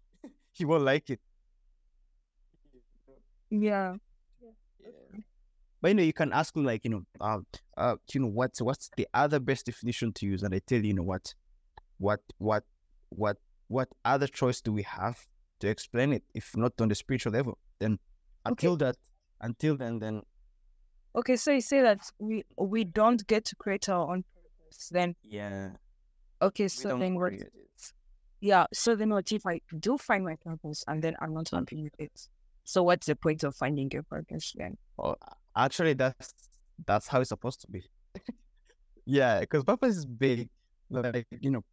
[0.58, 1.20] he won't like it.
[3.50, 3.96] Yeah.
[5.80, 7.40] But you know, you can ask me like, you know, uh,
[7.76, 10.42] uh, you know, what's what's the other best definition to use?
[10.42, 11.34] And I tell you, you know, what,
[11.98, 12.64] what, what,
[13.10, 13.36] what,
[13.68, 15.26] what other choice do we have
[15.60, 16.22] to explain it?
[16.34, 17.98] If not on the spiritual level, then
[18.46, 18.96] until that,
[19.42, 20.22] until then, then
[21.16, 24.88] Okay, so you say that we we don't get to create our own purpose.
[24.90, 25.70] Then yeah,
[26.42, 27.92] okay, we so then what create it.
[28.44, 31.84] Yeah, so then what if I do find my purpose and then I'm not happy
[31.84, 32.28] with it?
[32.64, 34.76] So what's the point of finding your purpose then?
[34.98, 35.16] Well,
[35.56, 36.34] actually, that's
[36.84, 37.82] that's how it's supposed to be.
[39.06, 40.50] yeah, because purpose is big.
[40.90, 41.64] Like you know,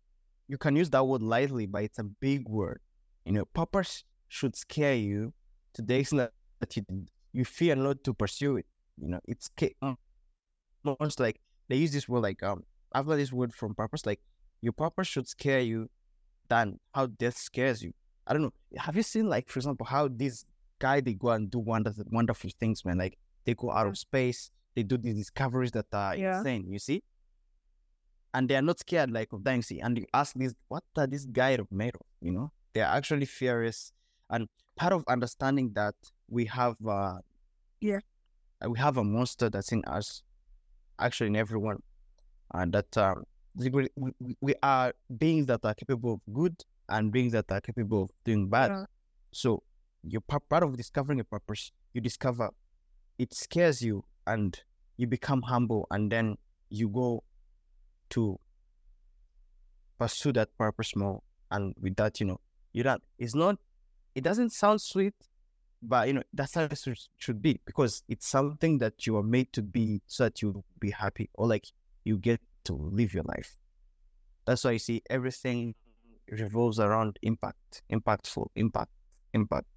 [0.48, 2.80] you can use that word lightly, but it's a big word.
[3.26, 5.34] You know, purpose should scare you
[5.74, 6.32] to the extent
[6.62, 6.86] that you
[7.34, 8.66] you fear not to pursue it.
[8.98, 9.98] You know, it's mm,
[10.86, 12.64] almost like they use this word like um.
[12.94, 14.06] I've got this word from purpose.
[14.06, 14.22] Like
[14.62, 15.90] your purpose should scare you
[16.52, 17.94] than how death scares you.
[18.28, 18.54] I don't know.
[18.78, 20.44] Have you seen like, for example, how this
[20.80, 22.98] guy they go and do wonderful, wonderful things, man?
[22.98, 26.38] Like they go out of space, they do these discoveries that are Yeah.
[26.40, 26.66] insane.
[26.70, 27.02] You see,
[28.34, 29.62] and they are not scared like of dying.
[29.62, 32.02] See, and you ask this, what are this guy made of?
[32.22, 33.94] You know, they are actually furious,
[34.30, 35.96] and part of understanding that
[36.30, 37.20] we have, uh,
[37.80, 38.00] Yeah.
[38.68, 40.22] we have a monster that's in us,
[41.00, 41.80] actually in everyone,
[42.54, 43.24] and that um,
[43.56, 43.90] we,
[44.40, 46.56] we, are beings that are capable of good
[46.90, 48.72] and beings that are capable of doing bad.
[48.72, 48.86] Yeah.
[49.32, 49.64] So
[50.04, 51.72] you're part of discovering a purpose.
[51.94, 52.50] You discover
[53.18, 54.60] it scares you, and
[54.98, 56.38] you become humble, and then
[56.70, 57.24] you go
[58.10, 58.40] to
[60.00, 61.22] pursue that purpose more.
[61.52, 62.40] And with that, you know,
[62.74, 63.04] you don't.
[63.20, 63.58] It's not.
[64.16, 65.14] It doesn't sound sweet,
[65.82, 69.24] but you know that's how it should, should be because it's something that you are
[69.24, 71.66] made to be, so that you be happy or like
[72.04, 73.58] you get to live your life.
[74.45, 75.76] That's why you see everything
[76.30, 78.91] revolves around impact, impactful, impact,
[79.34, 79.67] impact.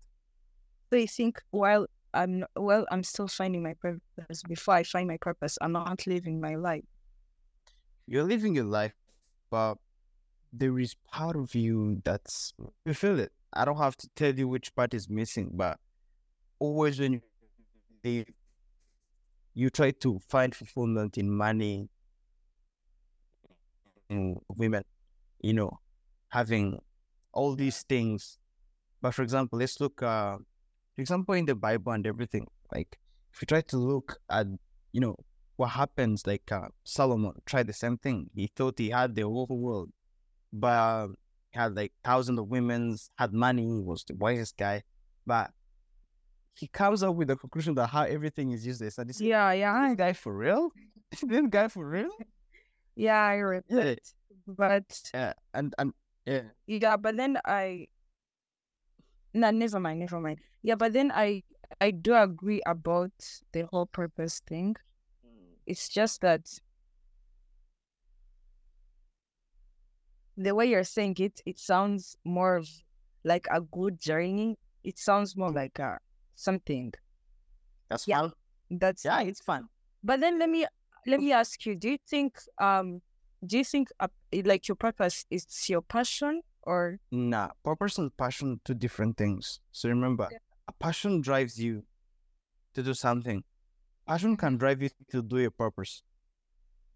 [0.90, 4.42] So you think while I'm well, I'm still finding my purpose.
[4.48, 6.84] Before I find my purpose, I'm not living my life.
[8.06, 8.94] You're living your life,
[9.50, 9.78] but
[10.52, 12.52] there is part of you that's
[12.86, 13.32] you feel it.
[13.52, 15.78] I don't have to tell you which part is missing, but
[16.58, 17.20] always when you
[18.04, 18.26] live,
[19.54, 21.88] you try to find fulfillment in money,
[24.14, 24.84] in women,
[25.40, 25.78] you know,
[26.28, 26.78] having
[27.32, 28.38] all these things.
[29.02, 30.36] But for example, let's look, uh,
[30.94, 32.46] for example, in the Bible and everything.
[32.72, 32.98] Like,
[33.32, 34.46] if you try to look at,
[34.92, 35.16] you know,
[35.56, 38.30] what happens, like uh, Solomon tried the same thing.
[38.34, 39.90] He thought he had the whole world,
[40.52, 41.08] but uh,
[41.52, 44.82] had like thousands of women, had money, he was the wisest guy,
[45.26, 45.50] but
[46.54, 48.98] he comes up with the conclusion that how everything is useless.
[48.98, 50.70] And this, Yeah, yeah, this guy for real?
[51.22, 52.10] this guy for real?
[52.96, 53.20] Yeah.
[53.22, 53.80] I read Yeah.
[53.96, 54.14] it,
[54.46, 55.92] but Yeah, and and
[56.26, 56.42] Yeah.
[56.66, 57.88] Yeah, but then I
[59.32, 60.38] no, never mind, never mind.
[60.62, 61.42] Yeah, but then I
[61.80, 63.12] I do agree about
[63.52, 64.76] the whole purpose thing.
[65.26, 65.56] Mm.
[65.66, 66.46] It's just that
[70.36, 72.68] the way you're saying it, it sounds more of
[73.24, 74.56] like a good journey.
[74.82, 75.98] It sounds more like a
[76.34, 76.92] something
[77.88, 78.20] That's Yeah.
[78.20, 78.32] fun.
[78.70, 79.68] that's Yeah, it's fun.
[80.02, 80.66] But then let me
[81.06, 83.02] let me ask you: Do you think um
[83.46, 84.08] do you think uh,
[84.44, 89.60] like your purpose is your passion or Nah, purpose and passion, two different things.
[89.72, 90.30] So remember,
[90.68, 91.84] a passion drives you
[92.74, 93.44] to do something.
[94.06, 96.02] Passion can drive you to do your purpose.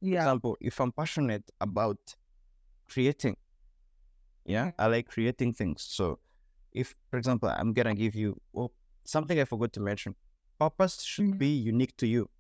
[0.09, 2.17] For yeah example, if I'm passionate about
[2.89, 3.37] creating,
[4.45, 5.83] yeah, I like creating things.
[5.83, 6.19] So
[6.73, 8.73] if, for example, I'm gonna give you oh,
[9.05, 10.15] something I forgot to mention,
[10.59, 11.39] purpose should Mhm.
[11.39, 12.31] be unique to you.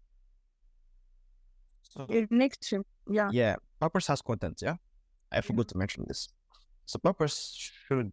[1.89, 4.61] So next to yeah yeah, purpose has content.
[4.63, 4.77] Yeah,
[5.33, 6.29] I forgot to mention this.
[6.87, 7.55] So purpose
[7.87, 8.13] should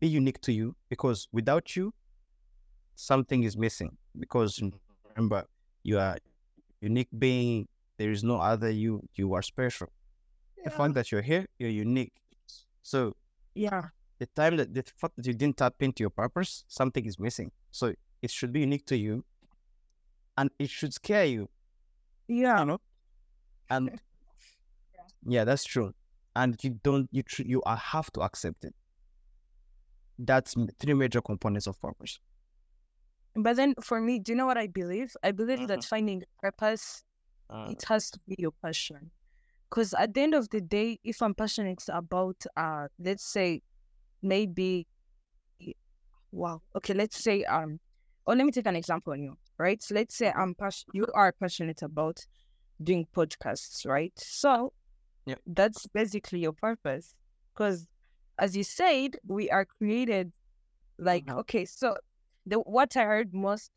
[0.00, 1.92] be unique to you because without you,
[2.94, 3.96] something is missing.
[4.18, 4.62] Because
[5.14, 5.44] remember,
[5.82, 6.16] you are
[6.80, 7.68] unique being.
[7.98, 9.02] There is no other you.
[9.14, 9.88] You are special.
[10.64, 12.12] The fact that you're here, you're unique.
[12.82, 13.14] So
[13.54, 13.82] yeah
[14.18, 17.50] the time that the fact that you didn't tap into your purpose, something is missing.
[17.70, 19.24] So it should be unique to you,
[20.36, 21.48] and it should scare you.
[22.28, 22.80] yeah You know,
[23.76, 24.00] and
[25.26, 25.92] yeah, that's true.
[26.36, 28.74] And you don't you tr- you have to accept it.
[30.18, 32.18] That's three major components of purpose.
[33.34, 35.16] But then for me, do you know what I believe?
[35.22, 35.68] I believe Mhm.
[35.68, 37.02] that finding purpose
[37.50, 39.10] Uh, it has to be your passion.
[39.68, 43.60] Because at the end of the day, if I'm passionate about, uh, let's say,
[44.22, 44.86] maybe,
[46.32, 47.80] wow, okay, let's say, um,
[48.26, 49.82] or let me take an example on you, right?
[49.82, 52.26] So let's say I'm pas- you are passionate about
[52.82, 54.12] doing podcasts, right?
[54.16, 54.72] So,
[55.46, 57.14] that's basically your purpose.
[57.54, 57.86] Because,
[58.38, 60.32] as you said, we are created
[60.98, 61.38] like Mhm.
[61.40, 61.64] okay.
[61.64, 61.96] So,
[62.46, 63.70] the what I heard most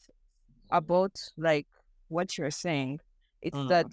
[0.72, 1.68] about like
[2.10, 3.00] what you're saying
[3.42, 3.68] it's Mhm.
[3.70, 3.88] that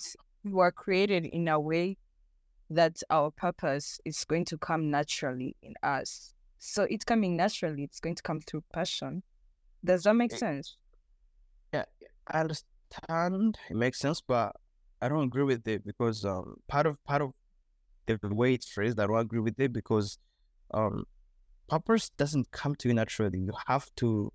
[0.45, 1.97] we are created in a way
[2.71, 6.33] that our purpose is going to come naturally in us.
[6.59, 9.23] So it's coming naturally, it's going to come through passion.
[9.85, 10.77] Does that make sense?
[11.73, 11.85] yeah,
[12.29, 13.59] I understand.
[13.71, 14.57] It makes sense, but
[15.05, 17.33] I don't agree with it because um part of part of
[18.07, 20.19] the way it's phrased, I don't agree with it because
[20.73, 21.05] um
[21.69, 23.40] purpose doesn't come to you naturally.
[23.40, 24.33] You have to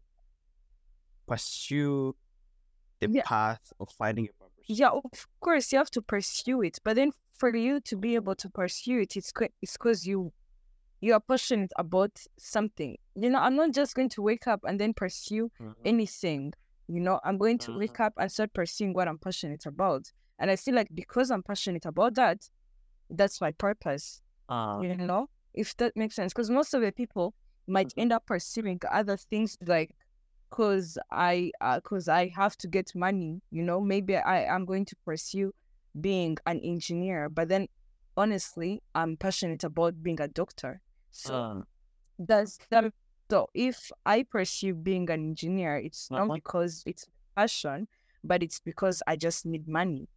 [1.27, 2.15] pursue
[2.99, 3.23] the Yeah.
[3.23, 4.65] path of finding your purpose.
[4.67, 8.35] Yeah, of course you have to pursue it, but then for you to be able
[8.35, 10.33] to pursue it, it's it's because you
[11.01, 12.97] you are passionate about something.
[13.15, 15.73] You know, I'm not just going to wake up and then pursue Mhm.
[15.85, 16.53] anything.
[16.87, 17.77] You know, I'm going to Mhm.
[17.77, 20.11] wake up and start pursuing what I'm passionate about.
[20.39, 22.49] And I feel like because I'm passionate about that,
[23.09, 24.21] that's my purpose.
[24.47, 26.33] Uh, You know, if that makes sense.
[26.33, 27.33] Because most of the people
[27.67, 28.01] might Mhm.
[28.01, 29.95] end up pursuing other things like,
[30.49, 33.41] cause I, uh, cause I have to get money.
[33.51, 35.53] You know, maybe I am going to pursue
[35.99, 37.67] being an engineer, but then
[38.15, 40.81] honestly, I'm passionate about being a doctor.
[41.11, 41.61] So uh,
[42.23, 42.93] does that
[43.29, 46.35] so if I pursue being an engineer, it's not Uh-huh.
[46.35, 47.87] because it's passion,
[48.23, 50.07] but it's because I just need money.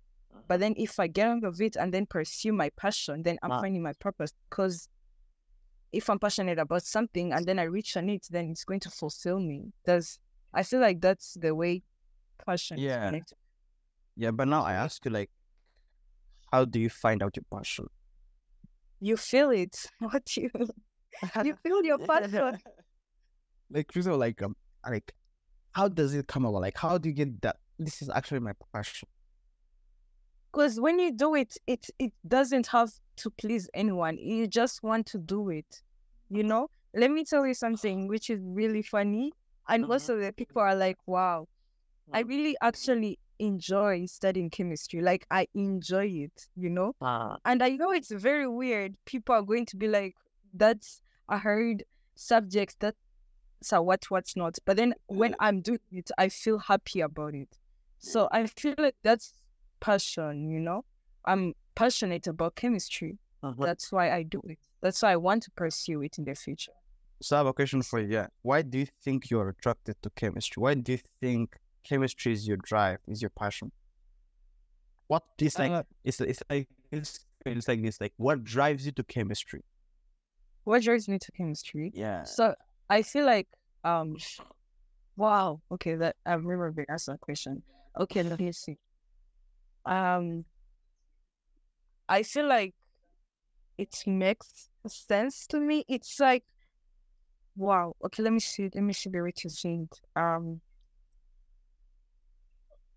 [0.48, 3.52] But then if I get out of it and then pursue my passion, then I'm
[3.52, 3.60] Ah.
[3.60, 4.32] finding my purpose.
[4.50, 4.88] Because
[5.92, 8.90] if I'm passionate about something and then I reach on it, then it's going to
[8.90, 9.72] fulfill me.
[9.84, 10.18] Does
[10.54, 11.82] I feel like that's the way
[12.46, 13.06] passion is Yeah.
[13.06, 13.38] connected.
[14.16, 15.30] yeah, but now I ask you, like,
[16.52, 17.86] how do you find out your passion?
[19.00, 19.86] You feel it.
[20.00, 20.50] What you
[21.44, 22.58] you feel your passion.
[23.70, 24.54] like, you know, like, um,
[24.88, 25.14] like,
[25.72, 26.60] how does it come about?
[26.60, 27.56] Like, how do you get that?
[27.78, 29.08] This is actually my passion.
[30.52, 34.18] Because when you do it, it it doesn't have to please anyone.
[34.18, 35.82] You just want to do it.
[36.28, 36.68] You know?
[36.94, 39.32] Let me tell you something which is really funny.
[39.68, 41.46] And most of the people are like, wow,
[42.12, 42.28] I Mm.
[42.28, 45.00] really actually enjoy studying chemistry.
[45.00, 46.94] Like I enjoy it, you know?
[47.00, 48.96] Uh, And I know it's very weird.
[49.06, 50.14] People are going to be like,
[50.52, 52.96] that's a hard subject, that's
[53.72, 54.58] a what, what's not.
[54.66, 57.56] But then when I'm doing it, I feel happy about it.
[57.98, 59.32] So I feel like that's
[59.82, 60.84] passion, you know?
[61.24, 63.18] I'm passionate about chemistry.
[63.58, 64.58] That's why I do it.
[64.80, 66.72] That's why I want to pursue it in the future.
[67.20, 68.08] So I have a question for you.
[68.08, 68.26] Yeah.
[68.42, 70.60] Why do you think you're attracted to chemistry?
[70.60, 73.72] Why do you think chemistry is your drive, is your passion?
[75.08, 78.92] What is like Uh, it's it's like it's, it's like this like what drives you
[78.92, 79.62] to chemistry?
[80.64, 81.90] what drives me to chemistry?
[81.94, 82.22] Yeah.
[82.24, 82.54] So
[82.88, 83.48] I feel like
[83.84, 84.16] um
[85.16, 85.60] wow.
[85.70, 87.62] Okay, that I've never been asked that question.
[87.98, 88.78] Okay, let me see.
[89.84, 90.44] Um
[92.08, 92.74] I feel like
[93.78, 95.84] it makes sense to me.
[95.88, 96.44] It's like
[97.56, 97.94] wow.
[98.04, 98.70] Okay, let me see.
[98.74, 99.86] Let me see way to see.
[100.16, 100.60] Um.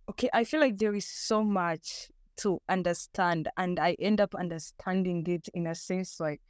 [0.09, 5.25] Okay, I feel like there is so much to understand, and I end up understanding
[5.27, 6.41] it in a sense like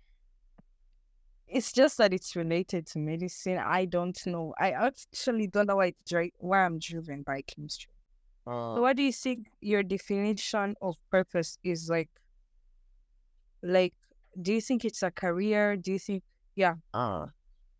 [1.48, 3.58] it's just that it's related to medicine.
[3.58, 4.54] I don't know.
[4.60, 7.95] I actually don't know why it's dri- why I'm driven by chemistry.
[8.48, 12.10] Uh, So what do you think your definition of purpose is like?
[13.64, 13.94] Like,
[14.40, 15.76] do you think it's a career?
[15.76, 16.24] Do you think,
[16.56, 17.28] yeah, uh,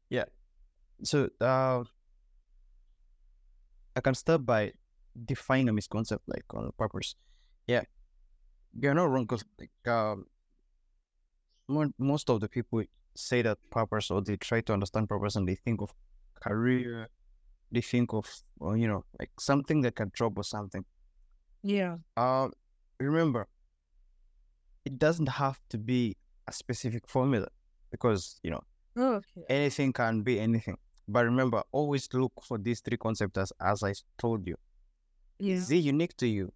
[0.10, 0.26] yeah.
[1.04, 1.84] So uh,
[3.96, 4.74] I can start by
[5.26, 7.16] defining a misconcept like on purpose.
[7.68, 7.84] Yeah,
[8.80, 10.26] you're not wrong because like um,
[11.68, 12.84] mo- most of the people
[13.16, 15.94] say that purpose or they try to understand purpose and they think of
[16.42, 17.10] career,
[17.72, 18.26] they think of
[18.60, 20.86] well, you know like something that can job or something.
[21.64, 22.54] yeah, Um,
[23.00, 23.48] remember,
[24.86, 26.16] it doesn't have to be
[26.48, 27.48] a specific formula
[27.92, 28.62] because you know
[28.98, 30.78] oh, okay, anything can be anything.
[31.08, 34.56] But remember, always look for these three concepts as, as I told you.
[35.40, 36.52] yeah, Is it unique to you?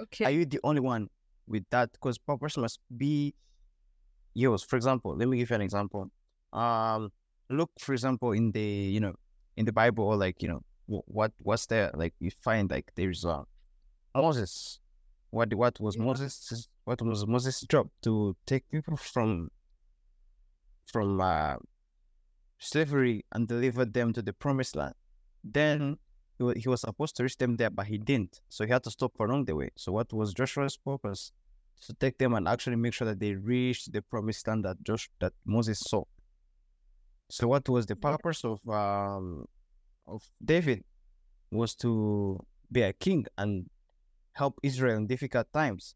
[0.00, 1.08] okay, Are you the only one
[1.46, 1.92] with that?
[1.92, 3.34] Because purpose must be
[4.34, 4.62] yours.
[4.62, 6.10] For example, let me give you an example.
[6.52, 7.12] Um,
[7.48, 9.14] look, for example, in the you know
[9.60, 11.90] in the Bible or like you know what what's there?
[11.94, 13.44] Like you find like there's uh
[14.14, 14.80] Moses.
[15.30, 15.96] What what was.
[15.96, 16.68] Moses?
[16.84, 19.50] What was Moses' job to take people from
[20.86, 21.56] from uh,
[22.58, 24.94] slavery and deliver them to the promised land?
[25.44, 25.98] Then
[26.38, 28.40] he he was supposed to reach them there, but he didn't.
[28.48, 29.70] So he had to stop along the way.
[29.76, 31.32] So what was Joshua's purpose?
[31.86, 35.08] To take them and actually make sure that they reached the promised land that Josh
[35.20, 36.02] that Moses saw.
[37.30, 39.46] So what was the purpose of um
[40.06, 40.84] of David
[41.50, 42.38] was to
[42.70, 43.68] be a king and
[44.32, 45.94] help Israel in difficult times.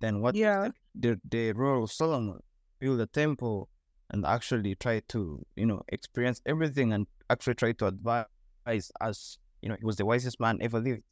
[0.00, 2.40] Then what yeah, the, the, role of Solomon?
[2.80, 3.68] Build a temple
[4.10, 9.68] and actually try to, you know, experience everything and actually try to advise as, you
[9.68, 11.02] know, he was the wisest man ever lived,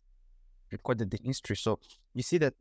[0.73, 1.57] recorded in history.
[1.57, 1.79] So
[2.15, 2.55] you see that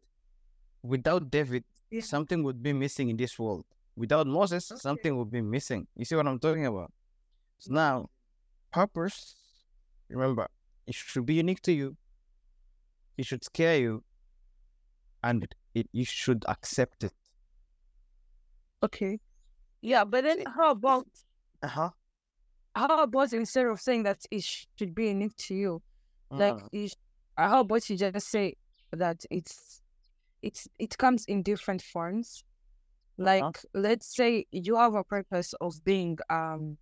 [0.83, 2.01] without David, Yeah.
[2.01, 3.65] something would be missing in this world.
[3.99, 4.79] Without Moses, Okay.
[4.79, 5.87] something would be missing.
[5.95, 6.91] You see what I'm talking about?
[7.59, 8.09] So now,
[8.71, 9.35] purpose,
[10.09, 10.47] remember,
[10.87, 11.97] it should be unique to you.
[13.17, 14.03] It should scare you,
[15.23, 17.13] and it, it you should accept it.
[18.83, 19.19] okay,
[19.81, 20.05] yeah.
[20.05, 21.07] But then, how about
[21.61, 21.89] Uh huh.
[22.75, 25.81] how about instead of saying that it sh- should be unique to you,
[26.37, 26.95] like Uh, you sh-
[27.37, 28.55] uh, how about you just say
[28.91, 29.81] that it's
[30.41, 32.43] it's it comes in different forms
[33.19, 36.77] like let's say you have a purpose of being um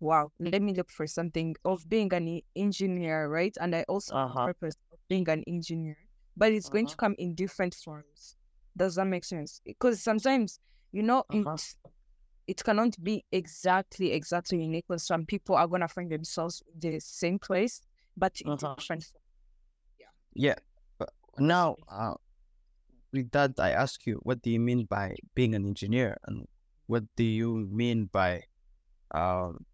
[0.00, 4.14] wow let me look for something of being an e- engineer right and i also
[4.16, 4.44] have Uh-huh.
[4.44, 5.96] a purpose of being an engineer
[6.36, 6.96] but it's going to Uh-huh.
[6.96, 8.36] come in different forms
[8.76, 10.58] does that make sense because sometimes
[10.92, 11.56] you know Uh-huh.
[11.56, 11.76] it
[12.46, 17.00] it cannot be exactly exactly unique because some people are gonna find themselves in the
[17.00, 17.80] same place
[18.16, 18.74] but in Uh-huh.
[18.76, 19.22] different forms.
[20.34, 20.54] yeah.
[20.98, 22.14] But now, uh,
[23.12, 26.46] with that, I ask you, what do you mean by being an engineer, and
[26.86, 28.42] what do you mean by
[29.12, 29.64] um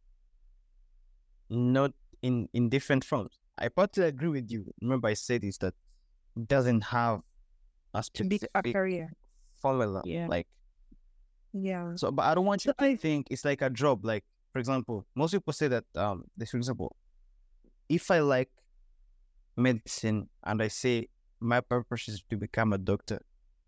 [1.51, 3.39] not in in different forms?
[3.59, 4.73] I partly agree with you.
[4.81, 5.75] Remember, I said is that
[6.37, 7.21] it doesn't have
[7.95, 9.13] a to be a career
[9.61, 10.03] formula.
[10.05, 10.27] Yeah.
[10.29, 10.47] Like
[11.53, 14.05] yeah so, but I don't want you So to I- think it's like a job.
[14.05, 16.95] Like for example, most people say that um, this for example,
[17.89, 18.51] if I like
[19.57, 21.09] medicine and I say
[21.41, 23.21] my purpose is to become a doctor,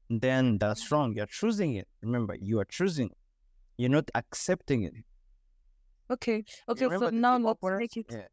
[0.09, 1.15] then that's wrong.
[1.15, 1.89] You're choosing it.
[2.03, 3.11] Remember, you are choosing.
[3.79, 4.95] You're not accepting it.
[6.11, 6.45] Okay.
[6.69, 6.85] Okay.
[6.85, 8.07] Remember So now let's make it.
[8.11, 8.27] Yeah.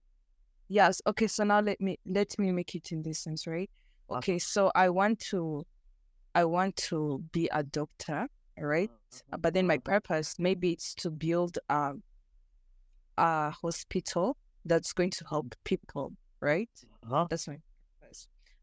[0.70, 1.02] Yes.
[1.08, 1.28] Okay.
[1.28, 3.70] So now let me let me make it in this sense, right?
[4.10, 4.18] Uh-huh.
[4.20, 4.40] Okay.
[4.40, 5.66] So I want to,
[6.36, 8.28] I want to be a doctor,
[8.60, 8.92] right?
[9.14, 9.38] Uh-huh.
[9.38, 10.00] But then my Uh-huh.
[10.00, 12.04] purpose maybe it's to build um
[13.18, 16.70] a hospital that's going to help people, right?
[17.04, 17.28] Uh-huh.
[17.30, 17.58] That's my.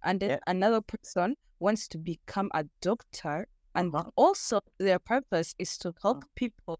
[0.04, 0.38] And then Yeah.
[0.46, 4.10] another person wants to become a doctor, and Uh-huh.
[4.16, 6.78] also their purpose is to help people.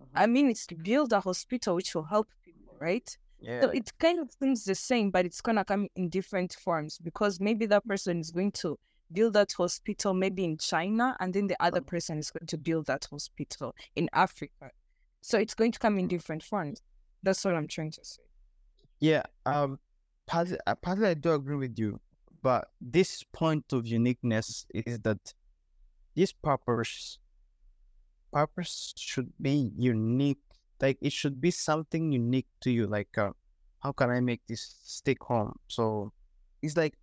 [0.00, 0.22] Uh-huh.
[0.22, 3.18] I mean, it's to build a hospital which will help people, right?
[3.40, 3.62] Yeah.
[3.62, 7.40] So it kind of seems the same, but it's gonna come in different forms because
[7.40, 8.78] maybe that person is going to
[9.12, 12.86] build that hospital maybe in China, and then the other person is going to build
[12.86, 14.70] that hospital in Africa.
[15.20, 16.80] So it's going to come in different forms.
[17.22, 18.22] That's what I'm trying to say.
[19.00, 19.78] Yeah, um,
[20.26, 22.00] partly, uh, partly I do agree with you,
[22.46, 25.34] but this point of uniqueness is that
[26.14, 27.18] this purpose,
[28.32, 30.38] purpose should be unique.
[30.80, 32.86] Like it should be something unique to you.
[32.86, 33.30] Like, uh,
[33.82, 35.58] how can I make this stick home?
[35.66, 36.12] So
[36.62, 36.94] it's like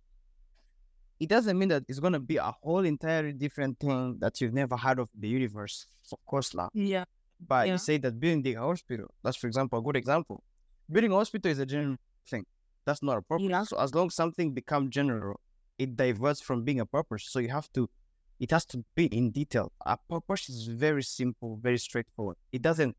[1.20, 4.78] it doesn't mean that it's gonna be a whole entirely different thing that you've never
[4.78, 5.86] heard of the universe.
[6.10, 6.70] Of course, lah.
[6.72, 7.04] Yeah.
[7.38, 7.72] But Yeah.
[7.74, 10.42] you say that building the hospital, that's for example a good example.
[10.90, 11.98] Building a hospital is a general
[12.30, 12.46] thing.
[12.86, 13.48] That's not a purpose.
[13.48, 13.64] Yeah.
[13.64, 15.40] So as long as something becomes general,
[15.78, 17.24] it diverts from being a purpose.
[17.28, 17.88] So you have to
[18.40, 19.72] it has to be in detail.
[19.86, 22.36] A purpose is very simple, very straightforward.
[22.52, 22.96] It doesn't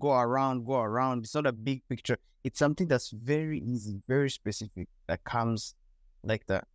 [0.00, 1.24] go around, go around.
[1.24, 2.18] It's not a big picture.
[2.42, 5.74] It's something that's very easy, very specific that comes
[6.22, 6.66] like that.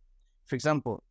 [0.46, 1.04] For example,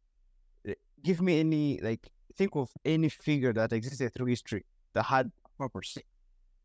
[0.67, 0.73] eh,
[1.03, 5.49] give me any like think of any figure that existed through history that had a
[5.63, 5.97] purpose.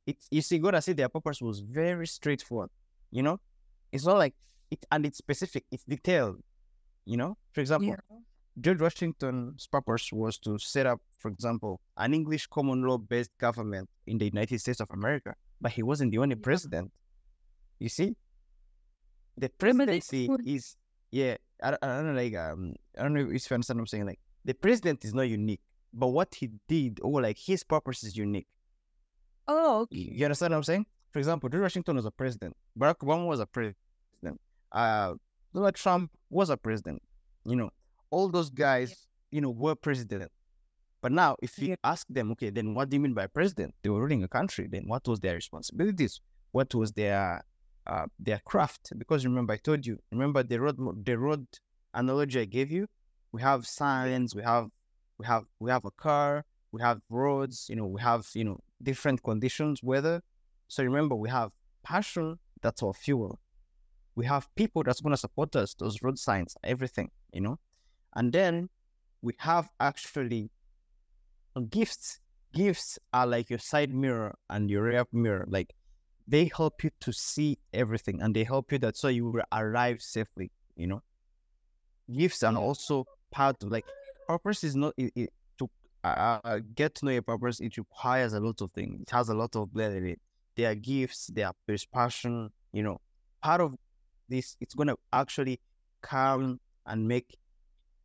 [0.07, 2.71] It's you see, gotta say their purpose was very straightforward.
[3.11, 3.41] You know,
[3.95, 4.35] it's not like
[4.71, 5.65] it and it's specific.
[5.71, 6.43] It's detailed.
[7.07, 8.19] You know, for example, Yeah.
[8.61, 13.89] George Washington's purpose was to set up, for example, an English common law based government
[14.07, 15.35] in the United States of America.
[15.61, 16.43] But he wasn't the only Yeah.
[16.49, 16.93] president.
[17.79, 18.17] You see,
[19.37, 20.77] the presidency is
[21.11, 21.37] yeah.
[21.63, 23.87] I, don't- I don't know, like um, I don't know if you understand what I'm
[23.87, 24.07] saying.
[24.07, 25.61] Like the president is not unique,
[25.93, 28.49] but what he did or like his purpose is unique.
[29.47, 29.97] Oh, okay.
[29.99, 30.87] You you understand what I'm saying?
[31.13, 32.57] For example, George Washington was a president.
[32.79, 33.77] Barack Obama was a president.
[34.75, 35.15] Uh,
[35.55, 37.01] Donald Trump was a president.
[37.45, 37.71] You know,
[38.11, 40.31] all those guys, you know, were president.
[41.01, 43.75] But now, if you ask them, okay, then what do you mean by president?
[43.83, 44.67] They were ruling a country.
[44.71, 46.21] Then what was their responsibilities?
[46.53, 47.43] What was their
[47.87, 48.93] uh, their craft?
[48.99, 49.99] Because remember, I told you.
[50.11, 51.47] Remember the road the road
[51.93, 52.87] analogy I gave you.
[53.33, 54.35] We have signs.
[54.35, 54.69] We have
[55.19, 56.45] we have we have a car.
[56.73, 57.67] We have roads.
[57.69, 60.23] You know, we have you know different conditions, weather.
[60.69, 61.51] So remember, we have
[61.85, 62.39] passion.
[62.63, 63.39] That's our fuel.
[64.17, 65.75] We have people that's gonna support us.
[65.75, 67.11] Those road signs, everything.
[67.33, 67.59] You know,
[68.15, 68.69] and then
[69.23, 70.51] we have actually
[71.71, 72.21] gifts.
[72.53, 75.45] Gifts are like your side mirror and your rear mirror.
[75.49, 75.75] Like
[76.29, 80.01] they help you to see everything, and they help you that so you will arrive
[80.01, 80.51] safely.
[80.77, 81.03] You know,
[82.13, 83.85] gifts and also part of like
[84.29, 85.69] purpose is not it, it, to
[86.05, 87.61] uh, uh, get to know your purpose.
[87.61, 89.01] It requires a lot of things.
[89.01, 90.21] It has a lot of blood in it.
[90.57, 91.29] There are gifts.
[91.33, 92.51] There are there's passion.
[92.73, 93.01] You know,
[93.43, 93.75] part of
[94.29, 95.61] this it's gonna actually
[96.03, 97.37] come and make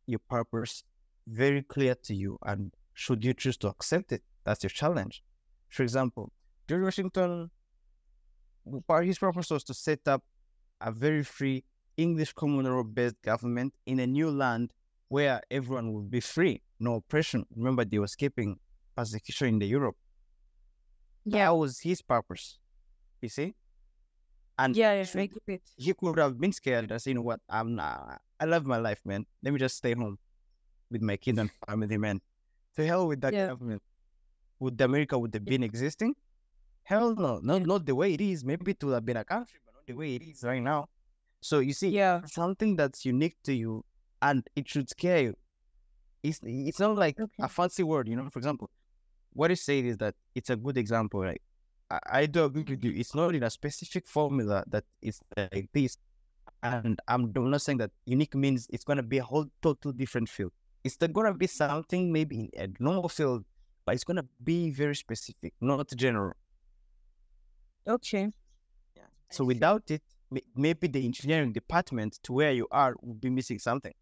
[0.06, 0.84] your purpose
[1.26, 2.38] very clear to you.
[2.44, 5.22] And should you choose to accept it, that's your challenge.
[5.68, 6.32] For example,
[6.68, 7.50] George Washington,
[8.86, 10.22] part his purpose was to set up
[10.80, 11.64] a very free
[11.96, 14.72] English common law based government in a new land
[15.08, 17.44] where everyone would be free, no oppression.
[17.54, 18.56] Remember, they were escaping
[18.96, 19.96] persecution in the Europe.
[21.24, 21.46] Yeah.
[21.46, 22.58] That was his purpose.
[23.20, 23.54] You see?
[24.60, 27.22] And Yeah, yeah, should- I get he could have been scared and say, you know
[27.30, 29.22] what, I'm not, I love my life, man.
[29.42, 30.16] Let me just stay home
[30.90, 32.20] with my kid and family, man.
[32.76, 33.46] To hell with that Yeah.
[33.52, 33.82] government.
[34.60, 36.14] Would America would have been existing?
[36.90, 38.44] Hell no, not not the way it is.
[38.50, 40.80] Maybe it would have been a country, but not the way it is right now.
[41.40, 42.16] So you see, Yeah.
[42.26, 43.72] something that's unique to you
[44.28, 45.34] and it should scare you.
[46.22, 47.42] It's it's not like Okay.
[47.48, 48.28] a fancy word, you know.
[48.30, 48.68] For example,
[49.32, 51.20] what you say is that it's a good example.
[51.32, 51.42] Like
[51.90, 52.92] I, I do agree with you.
[52.92, 55.96] It's not in a specific formula that it's like this.
[56.62, 60.28] And I'm I'm not saying that unique means it's gonna be a whole total different
[60.28, 60.52] field.
[60.84, 63.44] It's not gonna be something maybe in a normal field,
[63.84, 66.34] but it's gonna be very specific, not general.
[67.86, 68.30] Okay.
[69.30, 70.02] So without it,
[70.54, 73.94] maybe the engineering department to where you are would be missing something.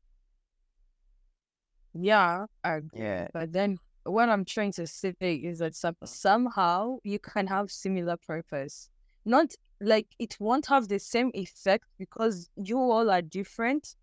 [1.94, 3.00] Yeah, I agree.
[3.00, 3.28] Yeah.
[3.32, 3.78] But then
[4.10, 8.88] what I'm trying to say is that some, somehow you can have similar purpose.
[9.24, 13.94] Not like it won't have the same effect because you all are different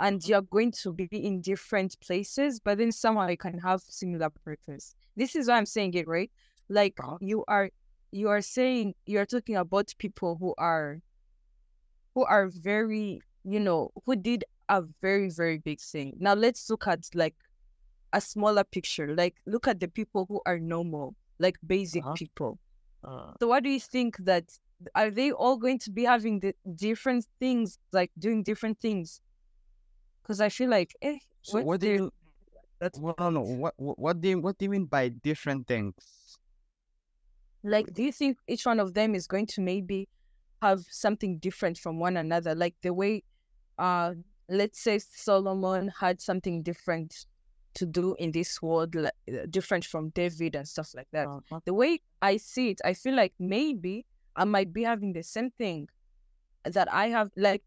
[0.00, 4.30] and you're going to be in different places, but then somehow you can have similar
[4.30, 4.94] purpose.
[5.16, 6.30] This is why I'm saying it, right?
[6.68, 7.18] Like Uh-huh.
[7.20, 7.70] you are
[8.12, 11.00] you are saying you're talking about people who are
[12.14, 16.16] who are very, you know, who did a very, very big thing.
[16.18, 17.34] Now let's look at like
[18.12, 19.14] a smaller picture.
[19.14, 22.14] Like look at the people who are normal, like basic Uh-huh.
[22.14, 22.58] people.
[23.04, 24.58] Uh, So what do you think that
[24.94, 29.20] are they all going to be having the different things, like doing different things?
[30.22, 32.10] Because I feel like, eh, so what do you?
[32.80, 33.42] that's Well, no, no.
[33.42, 36.38] What what do you what do you mean by different things?
[37.62, 40.08] like do you think each one of them is going to maybe
[40.62, 42.54] have something different from one another?
[42.54, 43.24] Like the way,
[43.78, 44.14] uh,
[44.48, 47.26] let's say Solomon had something different
[47.74, 51.28] to do in this world, like, uh, different from David and stuff like that.
[51.28, 51.60] Uh-huh.
[51.64, 54.04] the way I see it, I feel like maybe
[54.36, 55.88] I might be having the same thing
[56.64, 57.30] that I have.
[57.36, 57.62] Like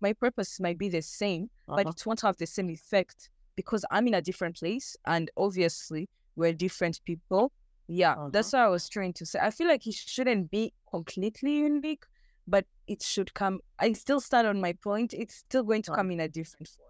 [0.00, 1.90] my purpose might be the same, but Uh-huh.
[1.96, 6.52] it won't have the same effect because I'm in a different place, and obviously we're
[6.54, 7.52] different people.
[7.86, 8.30] Yeah, Uh-huh.
[8.32, 9.38] that's what I was trying to say.
[9.40, 12.04] I feel like it shouldn't be completely unique,
[12.46, 13.60] but it should come.
[13.78, 15.12] I still stand on my point.
[15.14, 15.96] It's still going to Uh-huh.
[15.98, 16.88] come in a different form.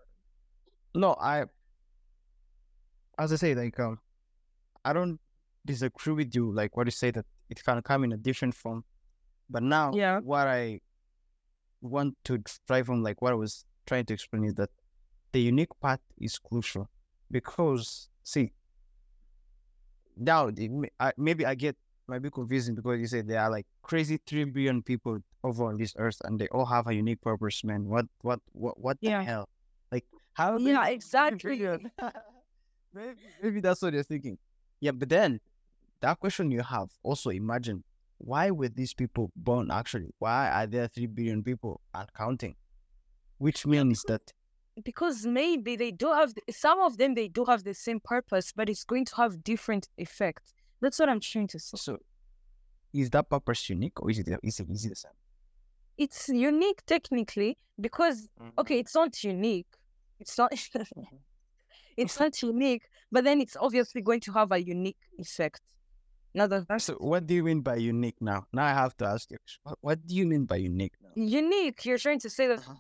[0.95, 1.47] No, I,
[3.19, 3.99] as I say, like, um,
[4.85, 5.19] I don't
[5.65, 6.53] disagree with you.
[6.53, 8.85] Like what you say that it can come in a different form,
[9.51, 10.21] but now, Yeah.
[10.21, 10.81] what I
[11.81, 14.71] want to drive from, like what I was trying to explain, is that
[15.33, 16.89] the unique part is crucial
[17.31, 18.53] because see,
[20.17, 21.77] now it may- I, maybe I get
[22.09, 25.79] might be confusing because you say there are like crazy three billion people over on
[25.79, 27.85] this earth and they all have a unique purpose, man.
[27.85, 29.19] What what what what Yeah.
[29.19, 29.49] the hell?
[29.91, 30.05] Like
[30.35, 30.59] how?
[30.59, 31.65] Yeah, exactly.
[32.95, 34.39] maybe maybe that's what you're thinking.
[34.81, 35.41] Yeah, but then
[36.01, 37.85] that question you have also imagine
[38.19, 40.15] why were these people born actually?
[40.19, 42.55] Why are there three billion people and counting?
[43.39, 44.33] Which means that
[44.85, 48.69] because maybe they do have some of them they do have the same purpose but
[48.69, 51.99] it's going to have different effects that's what i'm trying to say so
[52.93, 55.13] is that purpose unique or is it is it, is it the same?
[55.99, 58.51] it's unique technically because mm.
[58.59, 59.67] okay it's not unique
[60.21, 61.17] it's not mm-hmm.
[61.97, 65.61] It's not unique but then it's obviously going to have a unique effect
[66.35, 68.47] now that So what do you mean by unique now?
[68.53, 71.11] Now I have to ask you, what, what do you mean by unique now?
[71.15, 72.75] unique you're trying to say that Uh-huh.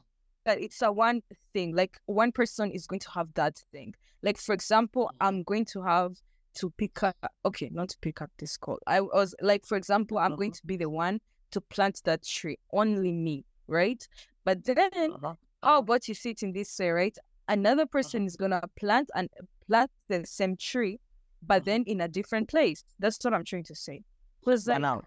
[0.46, 1.20] that it's a one
[1.52, 5.26] thing like one person is going to have that thing like for example Mm-hmm.
[5.26, 6.12] i'm going to have
[6.54, 10.18] to pick up okay not to pick up this call i was like for example
[10.18, 10.60] i'm going Mm-hmm.
[10.60, 14.08] to be the one to plant that tree only me right
[14.44, 15.34] but then Uh-huh.
[15.62, 17.16] how about you see it in this way right
[17.48, 19.28] another person is gonna plant and
[19.66, 20.98] plant the same tree
[21.42, 21.64] but Mhm.
[21.66, 24.02] then in a different place that's what i'm trying to say
[24.44, 25.02] was that now,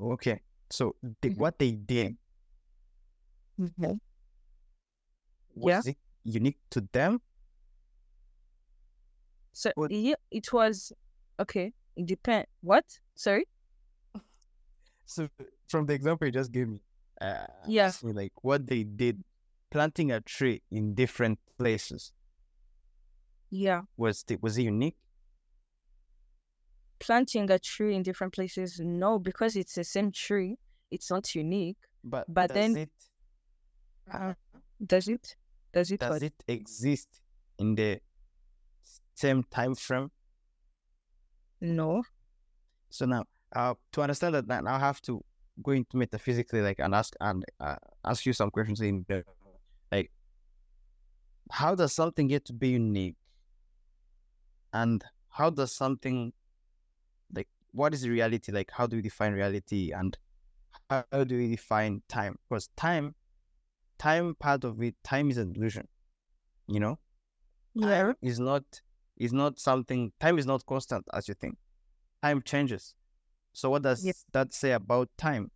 [0.00, 0.40] okay.
[0.70, 1.36] So the, Mhm.
[1.36, 2.16] what they did
[3.58, 4.00] Mhm.
[5.54, 5.92] was Yeah.
[5.92, 7.20] it unique to them?
[9.52, 10.92] So What- yeah, it was
[11.38, 11.72] okay.
[11.96, 12.46] It depend.
[12.60, 12.98] What?
[13.14, 13.46] Sorry.
[15.06, 15.28] So
[15.68, 16.82] from the example you just gave me,
[17.20, 17.92] uh, Yeah.
[18.02, 19.22] me like what they did,
[19.70, 22.12] planting a tree in different places
[23.50, 24.96] Yeah, was it was it unique?
[27.00, 28.80] planting a tree in different places.
[28.80, 30.56] No, because it's the same tree.
[30.90, 31.76] It's not unique.
[32.02, 32.90] But But does then- it
[34.10, 34.34] Uh,
[34.84, 35.36] does it?
[35.72, 36.00] Does it?
[36.00, 37.08] does it exist
[37.58, 38.00] in the
[39.14, 40.10] same time frame?
[41.60, 42.02] No.
[42.90, 43.24] So now,
[43.56, 45.24] uh, to understand that, now I have to
[45.62, 49.24] go into metaphysically, like, and ask and uh, ask you some questions in there,
[49.90, 50.10] like,
[51.50, 53.16] how does something get to be unique,
[54.72, 56.32] and how does something,
[57.34, 58.52] like, what is reality?
[58.52, 60.16] Like, how do we define reality, and
[60.90, 62.36] how, do we define time?
[62.48, 63.14] Because time,
[63.98, 65.88] time part of it, time is an illusion,
[66.66, 66.98] you know.
[67.74, 67.88] Yeah.
[67.88, 68.64] Time is not
[69.16, 70.12] is not something.
[70.20, 71.56] Time is not constant as you think.
[72.22, 72.94] Time changes.
[73.52, 75.50] So what does that say about time?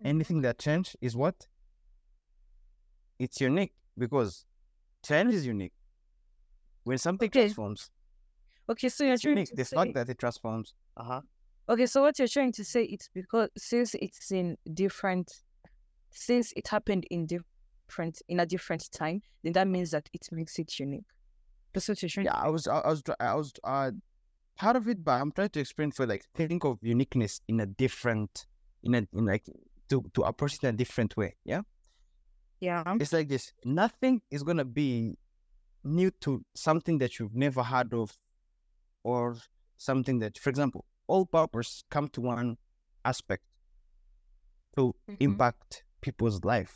[0.00, 0.06] Mm-hmm.
[0.08, 1.46] Anything that change is what?
[3.18, 4.44] It's unique because
[5.04, 5.72] change is unique.
[6.84, 7.42] When something Okay.
[7.42, 7.90] transforms,
[8.68, 9.48] Okay, so you're it's trying unique.
[9.50, 9.76] to The say.
[9.76, 10.74] fact that it transforms.
[10.96, 11.20] Uh huh.
[11.68, 15.32] Okay, so what you're trying to say it's because since it's in different,
[16.10, 20.58] since it happened in different in a different time, then that means that it makes
[20.58, 21.04] it unique.
[21.72, 22.26] That's what you're trying.
[22.26, 23.90] Yeah, I was, I was, I was, uh,
[24.56, 27.66] part of it, but I'm trying to explain for like think of uniqueness in a
[27.66, 28.46] different,
[28.82, 29.44] in a, in like
[29.88, 31.36] to to approach it in a different way.
[31.44, 31.62] Yeah.
[32.62, 32.84] Yeah.
[33.00, 35.18] it's like this nothing is going to be
[35.82, 38.16] new to something that you've never heard of
[39.02, 39.36] or
[39.78, 42.56] something that for example all purpose come to one
[43.04, 43.42] aspect
[44.76, 45.16] to Mhm.
[45.26, 46.74] impact people's life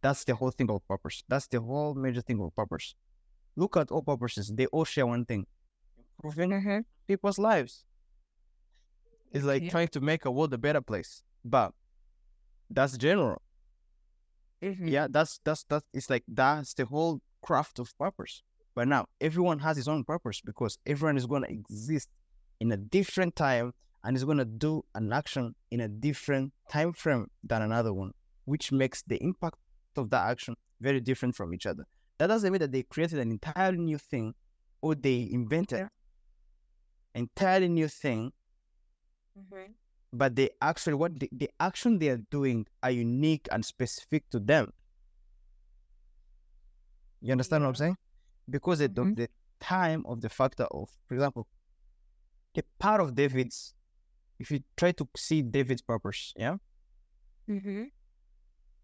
[0.00, 2.94] that's the whole thing of purpose that's the whole major thing of purpose
[3.56, 5.44] look at all purposes they all share one thing
[5.98, 6.84] improving Mhm.
[7.08, 7.84] people's lives
[9.32, 9.70] it's like Yeah.
[9.74, 11.74] trying to make a world a better place but
[12.70, 13.42] that's general
[14.62, 14.90] Mhm.
[14.90, 15.82] yeah that's that's that.
[15.92, 18.42] it's like that's the whole craft of purpose
[18.74, 22.08] but now everyone has his own purpose because everyone is going to exist
[22.60, 23.72] in a different time
[24.04, 28.12] and is going to do an action in a different time frame than another one
[28.44, 29.56] which makes the impact
[29.96, 31.84] of that action very different from each other
[32.18, 34.32] that doesn't mean that they created an entirely new thing
[34.80, 35.88] or they invented
[37.14, 38.32] entirely new thing
[39.36, 39.74] Mhm.
[40.12, 44.38] But they actually what the, the action they are doing are unique and specific to
[44.38, 44.72] them.
[47.20, 47.96] You understand what I'm saying?
[48.50, 49.16] Because the, Mhm.
[49.16, 49.28] the
[49.60, 51.46] time of the factor of, for example,
[52.54, 53.74] the part of David's,
[54.38, 56.56] if you try to see David's purpose, yeah,
[57.48, 57.90] Mhm.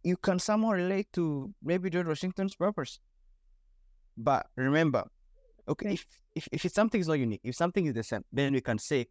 [0.04, 3.00] you can somehow relate to maybe George Washington's purpose.
[4.16, 5.04] But remember,
[5.68, 5.94] okay, Okay.
[5.94, 8.78] if, if if something is not unique, if something is the same, then we can
[8.78, 9.06] say,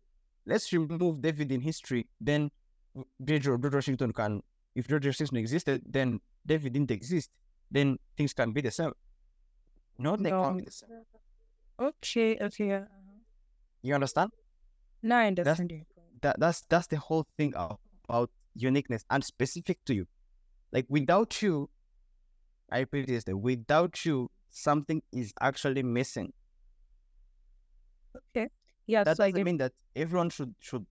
[0.47, 2.07] let's remove David in history.
[2.19, 2.49] Then
[3.23, 4.41] George, Washington can,
[4.75, 7.29] if George Washington existed, then David didn't exist.
[7.69, 8.93] Then things can be the same.
[9.99, 10.43] No, they No.
[10.43, 10.89] can't be the same.
[11.79, 12.67] Okay, okay.
[12.67, 12.85] yeah.
[13.83, 14.31] You understand?
[15.03, 16.21] No, I understand point.
[16.21, 20.07] That that's that's the whole thing about uniqueness and specific to you.
[20.71, 21.69] Like without you,
[22.71, 26.33] I repeat this: that without you, something is actually missing.
[28.87, 30.85] Yeah, that doesn't mean that everyone should should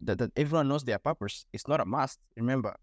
[0.00, 1.44] that, that everyone knows their purpose.
[1.52, 2.18] It's not a must.
[2.36, 2.74] Remember,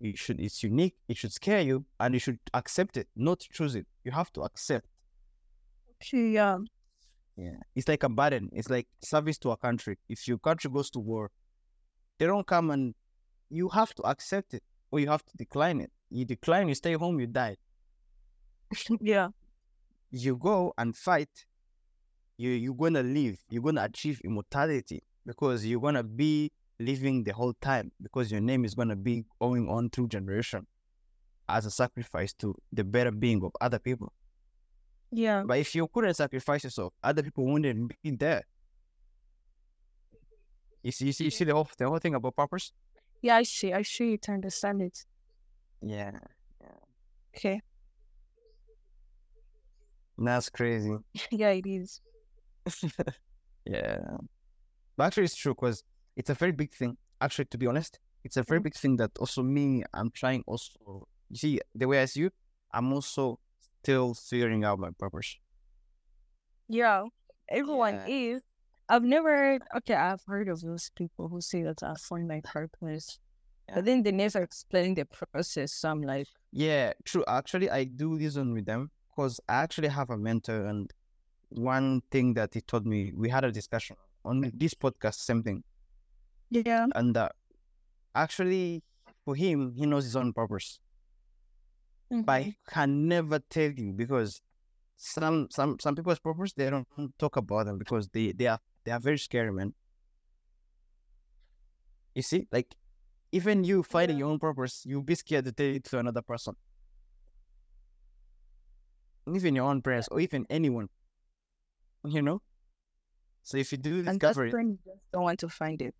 [0.00, 0.94] it should it's unique.
[1.08, 3.86] It should scare you, and you should accept it, not choose it.
[4.04, 4.86] You have to accept.
[6.02, 6.58] okay, yeah.
[7.36, 8.50] Yeah, it's like a burden.
[8.52, 9.98] It's like service to a country.
[10.08, 11.30] If your country goes to war,
[12.18, 12.94] they don't come and
[13.48, 15.90] you have to accept it or you have to decline it.
[16.10, 17.56] You decline, you stay home, you die.
[19.00, 19.28] Yeah.
[20.10, 21.46] You go and fight.
[22.40, 23.36] You you're gonna live.
[23.50, 28.64] You're gonna achieve immortality because you're gonna be living the whole time because your name
[28.64, 30.66] is gonna be going on through generation
[31.50, 34.10] as a sacrifice to the better being of other people.
[35.12, 35.42] Yeah.
[35.46, 38.44] But if you couldn't sacrifice yourself, other people wouldn't be there.
[40.82, 42.72] You see, you see, you see the whole the whole thing about purpose.
[43.20, 43.74] Yeah, I see.
[43.74, 44.30] I see it.
[44.30, 45.04] I understand it.
[45.82, 46.12] Yeah,
[47.36, 47.60] Okay.
[50.16, 50.96] that's crazy.
[51.30, 52.00] yeah, it is.
[53.64, 53.98] yeah,
[54.96, 55.84] but actually, it's true because
[56.16, 56.96] it's a very big thing.
[57.20, 58.64] Actually, to be honest, it's a very Mhm.
[58.64, 59.84] big thing that also me.
[59.94, 61.08] I'm trying also.
[61.30, 62.30] You see, the way as you,
[62.72, 63.38] I'm also
[63.82, 65.38] still figuring out my purpose.
[66.68, 67.06] Yeah.
[67.48, 68.06] Everyone Yeah.
[68.06, 68.42] is.
[68.88, 72.40] I've never heard, okay, I've heard of those people who say that I find my
[72.42, 73.18] purpose,
[73.68, 73.76] Yeah.
[73.76, 75.72] but then they never explain the process.
[75.74, 77.24] So I'm like, Yeah, true.
[77.28, 80.92] Actually, I do listen with them because I actually have a mentor, and
[81.50, 85.62] one thing that he told me, we had a discussion on this podcast, same thing,
[86.50, 87.28] yeah, and uh,
[88.14, 88.82] actually,
[89.24, 90.80] for him, he knows his own purpose,
[92.10, 94.42] but he can never tell you because
[94.96, 96.86] some some some people's purpose they don't
[97.18, 99.74] talk about them because they they are they are very scary, man.
[102.14, 102.74] You see, like
[103.32, 106.56] even you finding your own purpose, you'll be scared to tell it to another person.
[109.32, 110.88] Even your own parents or even anyone.
[112.04, 112.42] You know?
[113.42, 115.94] So if you do discover it, you just don't want to find it.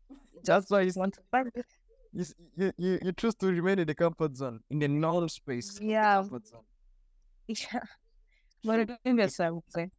[0.44, 1.66] that's why you, want to find it.
[2.12, 2.24] you,
[2.56, 5.78] you, you, you choose to remain in the comfort zone, in the known space.
[5.82, 6.16] Yeah.
[6.16, 6.62] comfort zone.
[7.46, 7.80] Yeah.
[8.64, 9.90] But again, that's what I would say.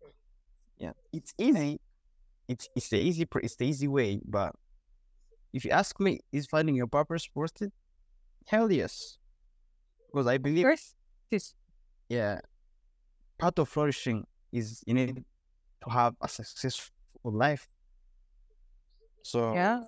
[0.79, 1.79] Yeah, it's easy.
[2.47, 4.19] It's it's the easy it's the easy way.
[4.25, 4.55] But
[5.53, 7.71] if you ask me, is finding your purpose worth it?
[8.47, 9.19] Hell yes,
[10.11, 10.95] because I believe First,
[11.29, 11.53] this
[12.09, 12.39] yeah,
[13.37, 15.23] part of flourishing is you need
[15.85, 16.91] to have a successful
[17.23, 17.67] life.
[19.23, 19.81] So yeah,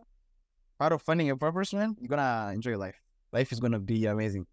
[0.79, 2.95] part of finding your purpose, man, you're gonna enjoy your life.
[3.31, 4.45] Life is gonna be amazing.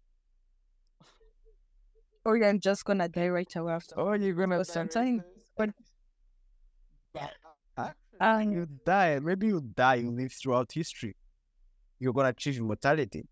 [2.25, 3.99] or you're just gonna die right away after.
[3.99, 5.21] Oh, you're gonna But sometimes,
[5.55, 5.69] but
[8.19, 9.19] Ah, you die.
[9.19, 9.95] Maybe you die.
[9.95, 11.15] You live throughout history.
[11.99, 13.27] You're gonna achieve immortality.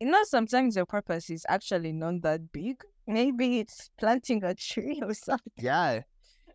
[0.00, 2.82] you know, sometimes your purpose is actually not that big.
[3.10, 5.52] Maybe it's planting a tree or something.
[5.58, 6.02] Yeah,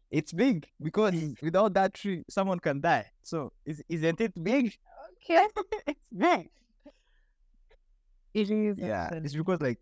[0.10, 3.06] it's big because without that tree, someone can die.
[3.24, 4.74] So is isn't it big?
[5.24, 5.48] Okay.
[5.88, 6.50] it's big.
[8.34, 8.78] It is.
[8.78, 9.80] Yeah, it's because like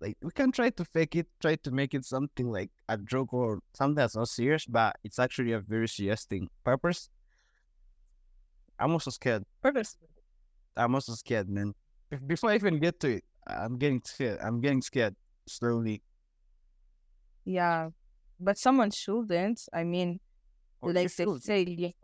[0.00, 3.32] like we can try to fake it, try to make it something like a joke
[3.32, 6.48] or something that's not serious, but it's actually a very serious thing.
[6.64, 7.08] Purpose.
[8.78, 9.44] I'm also scared.
[9.62, 9.96] Purpose.
[10.76, 11.74] I'm also scared, man.
[12.26, 14.38] Before I even get to it, I'm getting scared.
[14.40, 15.14] I'm getting scared
[15.46, 16.02] slowly.
[17.44, 17.90] Yeah.
[18.40, 19.62] But someone shouldn't.
[19.72, 20.20] I mean,
[20.82, 21.42] oh, Or like they should.
[21.42, 21.94] say,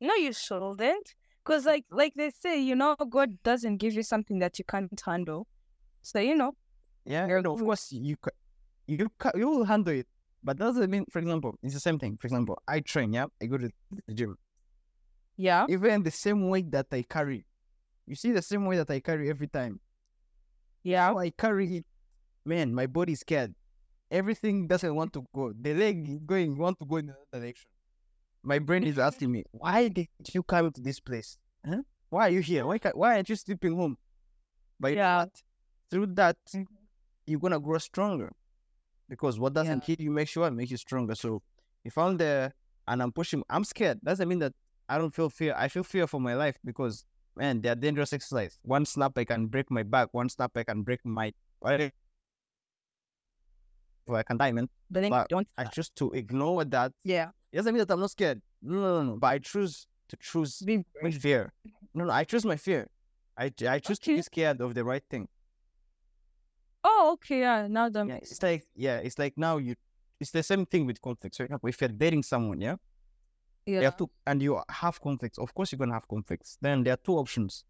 [0.00, 1.14] no, you shouldn't.
[1.44, 1.96] Because, like, mm-hmm.
[1.96, 5.46] like they say, you know, God doesn't give you something that you can't handle.
[6.02, 6.52] So, you know,
[7.04, 8.30] Yeah, no, of course you ca-
[8.86, 10.06] you ca- you will handle it,
[10.42, 12.16] but doesn't mean, for example, it's the same thing.
[12.20, 13.70] For example, I train, yeah, I go to
[14.06, 14.36] the gym.
[15.36, 15.66] yeah.
[15.68, 17.44] Even the same weight that I carry,
[18.06, 19.80] you see the same weight that I carry every time.
[20.82, 21.06] Yeah.
[21.06, 21.86] How I carry it,
[22.48, 23.54] man, my body's scared.
[24.10, 25.52] Everything doesn't want to go.
[25.52, 27.68] The leg is going want to go in another direction.
[28.42, 31.36] My brain is asking me, why did you come to this place?
[31.66, 31.82] Huh?
[32.08, 32.64] Why are you here?
[32.66, 33.98] Why why aren't you sleeping home?
[34.80, 35.18] But Yeah.
[35.24, 35.42] what?
[35.90, 36.66] through that, Mhm.
[37.26, 38.32] you're gonna grow stronger.
[39.08, 39.96] Because what doesn't Yeah.
[39.96, 41.14] kill you makes you what makes you stronger.
[41.14, 41.42] So
[41.84, 42.54] if I'm there
[42.86, 44.00] and I'm pushing, I'm scared.
[44.02, 44.54] Doesn't mean that
[44.88, 45.54] I don't feel fear.
[45.56, 47.04] I feel fear for my life because
[47.36, 48.58] man, they're dangerous exercise.
[48.62, 50.12] One snap I can break my back.
[50.12, 51.32] One snap I can break my.
[54.14, 54.68] I I can die, man.
[54.90, 55.48] But then But don't.
[55.56, 56.92] I choose to ignore that.
[57.04, 57.30] yeah.
[57.52, 58.42] It doesn't mean that I'm not scared.
[58.60, 59.16] No, no, no, no.
[59.16, 61.52] But I choose to choose Be my fear.
[61.94, 62.12] No, no.
[62.12, 62.88] I choose my fear.
[63.36, 65.28] I I choose to be scared of the right thing.
[66.84, 67.66] Oh, okay, yeah.
[67.68, 69.74] Now that Yeah, makes it's like yeah, it's like now you.
[70.20, 71.36] It's the same thing with conflicts.
[71.36, 72.76] For example, if you're dating someone, yeah,
[73.66, 73.78] Yeah.
[73.80, 75.38] you have to, and you have conflicts.
[75.38, 76.58] Of course, you're gonna have conflicts.
[76.60, 77.64] Then there are two options.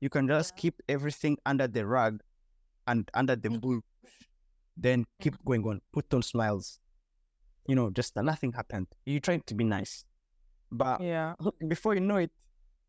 [0.00, 0.60] You can just Yeah.
[0.60, 2.20] keep everything under the rug,
[2.86, 3.60] and under the Mhm.
[3.60, 3.82] bush.
[4.76, 5.80] Then keep going on.
[5.92, 6.78] Put on smiles.
[7.66, 8.88] You know, just nothing happened.
[9.06, 10.04] You're trying to be nice,
[10.70, 11.34] but Yeah.
[11.68, 12.30] before you know it,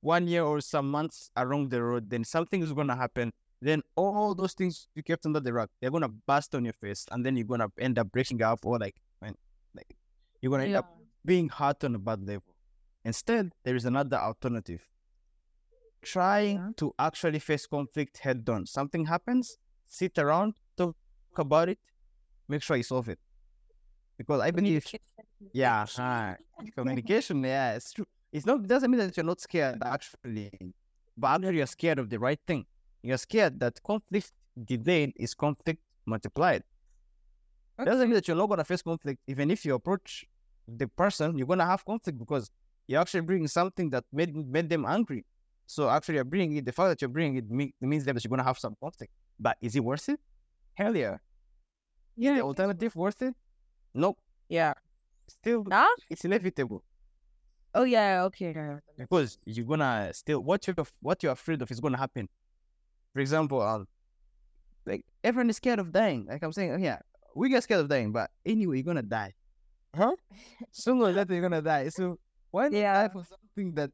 [0.02, 3.32] one year or some months along the road, then something is gonna happen.
[3.62, 7.06] Then all those things you kept under the rug, they're gonna burst on your face,
[7.12, 9.36] and then you're gonna end up breaking up, or like, man,
[9.74, 9.96] like
[10.42, 10.80] you're gonna end Yeah.
[10.80, 12.54] up being hurt on a bad level.
[13.06, 14.86] Instead, there is another alternative.
[16.02, 16.72] Trying Yeah.
[16.78, 18.66] to actually face conflict head on.
[18.66, 20.60] Something happens, sit around,
[21.40, 21.80] about it,
[22.48, 23.20] make sure you solve it.
[24.18, 24.86] Because I believe
[25.54, 26.34] yeah, uh,
[26.76, 27.44] communication.
[27.44, 28.06] Yeah, it's true.
[28.32, 30.52] It's not doesn't mean that you're not scared actually,
[31.18, 32.66] but actually you're scared of the right thing.
[33.04, 34.32] You're scared that conflict
[34.64, 36.64] delayed is conflict multiplied.
[37.84, 39.20] Doesn't mean that you're not gonna face conflict.
[39.28, 40.26] Even if you approach
[40.68, 42.50] the person, you're gonna have conflict because
[42.88, 45.26] you're actually bringing something that made made them angry.
[45.68, 46.66] So actually, you're bringing it.
[46.66, 49.12] The fact that you're bringing it means that you're gonna have some conflict.
[49.40, 50.20] But is it worth it?
[50.76, 51.18] Hell yeah.
[52.16, 52.36] Yeah.
[52.36, 53.34] The alternative worth it?
[53.94, 54.18] Nope.
[54.50, 54.74] Yeah.
[55.28, 55.88] Still, Nah?
[56.10, 56.84] it's inevitable.
[57.74, 58.54] Oh yeah, okay.
[58.56, 58.78] yeah.
[58.98, 62.30] because you're gonna still what you're what you're afraid of is gonna happen.
[63.14, 63.88] For example, um,
[64.86, 66.26] like everyone is scared of dying.
[66.30, 67.00] Like I'm saying, oh, yeah,
[67.36, 69.34] we get scared of dying, but anyway, you're gonna die.
[69.96, 70.16] Huh?
[70.72, 71.90] Sooner or later, you're gonna die.
[71.90, 72.18] So
[72.52, 72.94] why not Yeah.
[73.08, 73.92] die for something that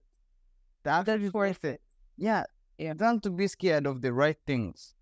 [0.84, 1.82] that actually is worth it?
[2.18, 2.44] Yeah,
[2.78, 2.94] Yeah.
[2.94, 4.94] Than to be scared of the right things.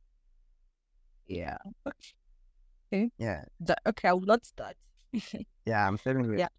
[1.30, 1.58] Yeah.
[2.92, 3.12] Okay.
[3.18, 4.76] Yeah, That, okay, I will not start.
[5.66, 5.88] yeah.
[5.88, 6.40] I'm feeling you.
[6.40, 6.50] Yeah.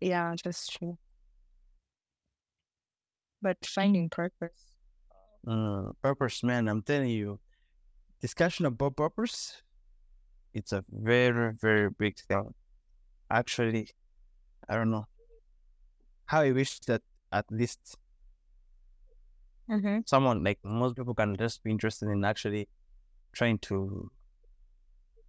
[0.00, 0.98] yeah, that's true.
[3.42, 4.78] But finding purpose.
[5.46, 6.68] Uh, purpose, man.
[6.68, 7.40] I'm telling you,
[8.20, 9.62] discussion about purpose,
[10.54, 12.54] it's a very, very big thing.
[13.30, 13.90] Actually,
[14.68, 15.06] I don't know
[16.26, 17.02] how I wish that
[17.32, 17.96] at least
[19.68, 20.00] Mm-hmm.
[20.04, 22.68] someone like most people can just be interested in actually
[23.32, 24.10] trying to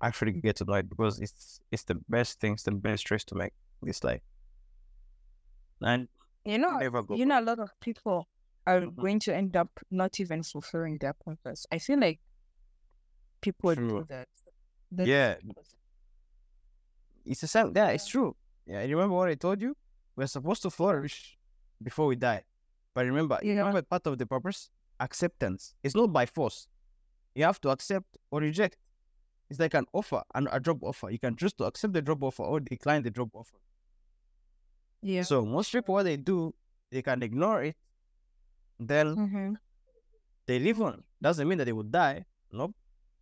[0.01, 3.24] actually get to know it because it's it's the best thing, it's the best choice
[3.26, 4.22] to make this life.
[5.82, 6.08] And
[6.45, 6.80] You know,
[7.16, 8.28] you know, a lot of people
[8.68, 8.95] are Mhm.
[8.95, 11.66] going to end up not even fulfilling their purpose.
[11.72, 12.20] I feel like
[13.41, 14.28] people do that.
[14.91, 15.38] That's- Yeah.
[17.26, 17.72] it's the same.
[17.76, 18.36] Yeah, it's true.
[18.66, 19.76] Yeah, you remember what I told you?
[20.16, 21.38] We're supposed to flourish
[21.82, 22.43] before we die.
[22.93, 23.60] But remember, Yeah.
[23.60, 24.70] remember part of the purpose?
[24.99, 25.76] Acceptance.
[25.84, 26.68] It's not by force.
[27.36, 28.78] You have to accept or reject.
[29.50, 31.10] It's like an offer, an, a job offer.
[31.12, 33.58] You can choose to accept the job offer or decline the job offer.
[35.02, 35.24] Yeah.
[35.24, 36.54] So most people, what they do,
[36.92, 37.76] they can ignore it.
[38.80, 39.54] Then Mm-hmm.
[40.48, 41.04] they live on.
[41.22, 42.26] Doesn't mean that they will die.
[42.52, 42.74] Nope.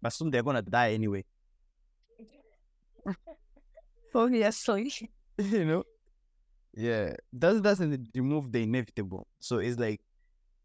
[0.02, 1.26] But soon they're gonna die anyway.
[4.16, 5.10] Obviously.
[5.38, 5.84] you know
[6.74, 10.00] yeah that doesn't remove the inevitable so it's like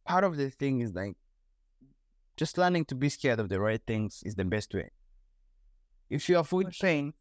[0.05, 1.15] part of the thing is like
[2.37, 4.91] just learning to be scared of the right things is the best way
[6.11, 7.12] if you avoid pain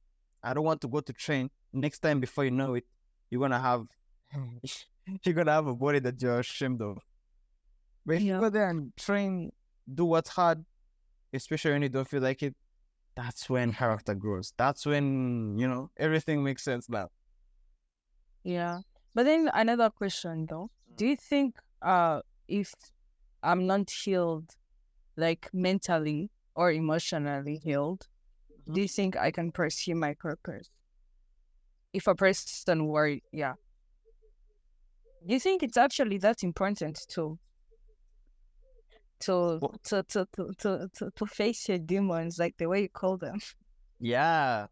[0.43, 2.86] i don't want to go to train next time before you know it
[3.30, 3.86] you're gonna have
[5.24, 6.97] you're gonna have a body that you're ashamed of
[8.05, 8.36] but if Yeah.
[8.36, 9.51] you go there and train
[9.93, 10.63] do what's hard
[11.34, 12.55] especially when you don't feel like it
[13.16, 17.09] that's when character grows that's when you know everything makes sense now
[18.43, 18.82] Yeah.
[19.13, 20.70] But then another question though.
[20.95, 22.74] Do you think uh if
[23.41, 24.55] I'm not healed
[25.18, 28.07] like mentally or emotionally healed,
[28.66, 28.82] do mm-hmm.
[28.82, 30.70] you think I can pursue my purpose?
[31.93, 33.53] If a person were, yeah.
[35.26, 37.39] Do you think it's actually that important to
[39.22, 43.39] to to, to, to, to, to face your demons like the way you call them?
[43.99, 44.68] Yeah,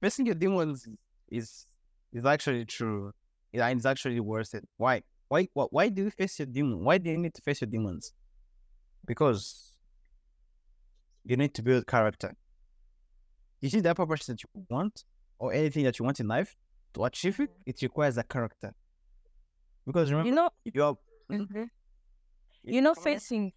[0.00, 0.86] facing your demons
[1.30, 1.66] is
[2.12, 3.12] is actually true.
[3.52, 4.68] It's actually worth it.
[4.76, 5.02] Why?
[5.28, 5.48] Why?
[5.54, 6.84] Why, why do you face your demon?
[6.84, 8.12] Why do you need to face your demons?
[9.06, 9.67] Because
[11.28, 12.34] you need to build character.
[13.60, 15.04] You see that purpose that you want,
[15.38, 16.56] or anything that you want in life,
[16.94, 18.72] to achieve it, it requires a character.
[19.86, 20.98] Because remember, You know you're
[21.30, 21.70] Mhm.
[22.64, 23.52] you know facing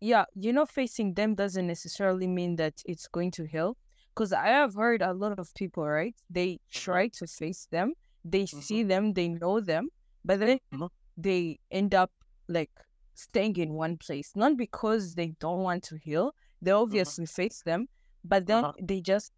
[0.00, 3.78] yeah you know facing them doesn't necessarily mean that it's going to help
[4.14, 7.94] because i have heard a lot of people right they try to face them
[8.24, 9.88] they see them they know them
[10.24, 10.88] but then Mhm.
[11.16, 12.12] they end up
[12.48, 12.70] like
[13.14, 16.32] staying in one place not because they don't want to heal
[16.62, 17.86] they obviously face them
[18.24, 18.72] but then Uh-huh.
[18.88, 19.32] they just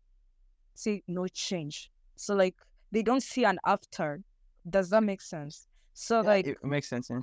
[0.74, 2.54] see no change so like
[2.92, 4.22] they don't see an after
[4.68, 7.08] does that make sense so Yeah, like it makes sense.
[7.10, 7.20] Yeah.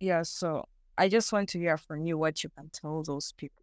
[0.00, 0.64] yeah, so
[0.98, 3.62] I just want to hear from you what you can tell those people.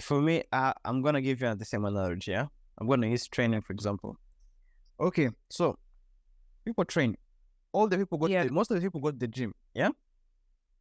[0.00, 2.30] for me, uh, I'm gonna give you the same analogy.
[2.32, 2.46] Yeah,
[2.78, 4.16] I'm gonna use training for example.
[5.00, 5.76] Okay, so
[6.64, 7.16] people train.
[7.72, 8.26] All the people go.
[8.28, 8.42] Yeah.
[8.42, 9.52] To the, most of the people go to the gym.
[9.74, 9.90] Yeah.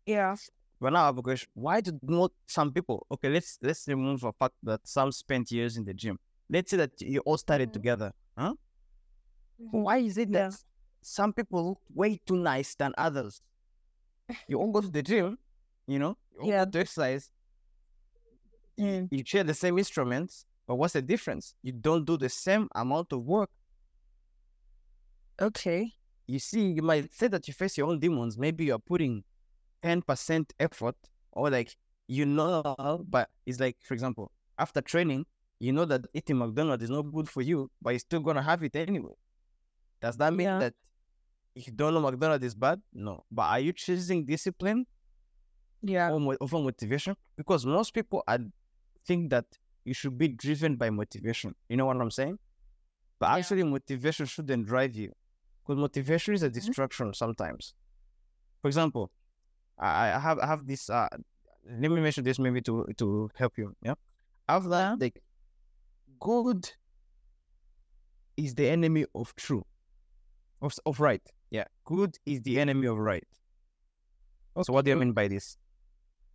[0.06, 0.36] Yeah.
[0.80, 1.50] But now I have a question.
[1.54, 3.06] Why do not some people?
[3.12, 6.20] Okay, let's let's remove the fact that some spent years in the gym.
[6.50, 7.74] Let's say that you all started Mhm.
[7.74, 8.12] together.
[8.38, 8.54] Huh?
[9.62, 9.82] Mhm.
[9.84, 10.50] Why is it Yeah.
[10.50, 10.64] that
[11.02, 13.42] some people look way too nice than others?
[14.48, 15.38] You all go to the gym,
[15.88, 16.66] you know, you all Yeah.
[16.66, 17.32] to exercise,
[18.78, 19.08] Mm.
[19.12, 21.56] you share the same instruments, but what's the difference?
[21.62, 23.50] You don't do the same amount of work.
[25.42, 25.94] Okay.
[26.28, 28.38] You see, you might say that you face your own demons.
[28.38, 29.24] Maybe you're putting
[29.86, 30.96] 10% effort,
[31.32, 31.76] or like,
[32.08, 32.76] you know,
[33.08, 35.26] but it's like, for example, after training,
[35.60, 38.64] you know that eating McDonald's is not good for you, but you're still to have
[38.64, 39.14] it anyway.
[40.02, 40.60] Does that mean Yeah.
[40.60, 40.74] that
[41.56, 42.82] if you don't know McDonald's is bad?
[42.94, 43.24] No.
[43.32, 44.86] But are you choosing discipline
[45.82, 46.12] Yeah.
[46.12, 47.16] over motivation?
[47.38, 48.40] Because most people are,
[49.06, 49.46] think that
[49.84, 51.56] you should be driven by motivation.
[51.70, 52.40] You know what I'm saying?
[53.20, 53.36] But Yeah.
[53.38, 55.14] actually, motivation shouldn't drive you.
[55.64, 56.54] Because motivation is a Mhm.
[56.54, 57.74] distraction sometimes.
[58.62, 59.12] For example,
[59.80, 60.90] I, I have I have this.
[60.90, 61.08] Uh,
[61.66, 63.76] let me mention this maybe to to help you.
[63.82, 63.96] Yeah,
[64.48, 64.96] after Yeah.
[65.00, 65.22] like
[66.20, 66.72] good
[68.38, 69.66] is the enemy of true,
[70.62, 71.22] of of right.
[71.52, 73.28] Yeah, good is the enemy of right.
[74.64, 75.58] So what do you mean by this?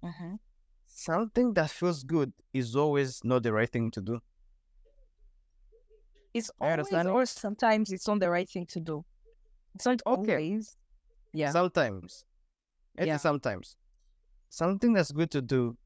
[0.02, 0.38] Mhm.
[0.86, 4.20] Something that feels good is always not the right thing to do.
[6.32, 9.04] It's always, or sometimes it's not the right thing to do.
[9.74, 10.32] It's not Okay.
[10.34, 10.76] always.
[11.32, 11.50] Yeah.
[11.50, 12.24] Sometimes.
[13.00, 13.16] It Yeah.
[13.16, 13.76] sometimes.
[14.50, 15.76] Something that's good to do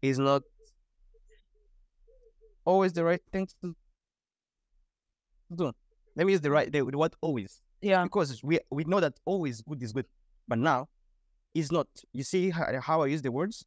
[0.00, 0.42] is not
[2.64, 3.76] always the right thing to
[5.54, 5.72] do.
[6.16, 7.60] Let me use the right the, the word always.
[7.82, 8.04] Yeah.
[8.04, 10.06] Because we we know that always good is good.
[10.48, 10.88] But now
[11.54, 11.88] it's not.
[12.12, 13.64] You see how, how I use the words?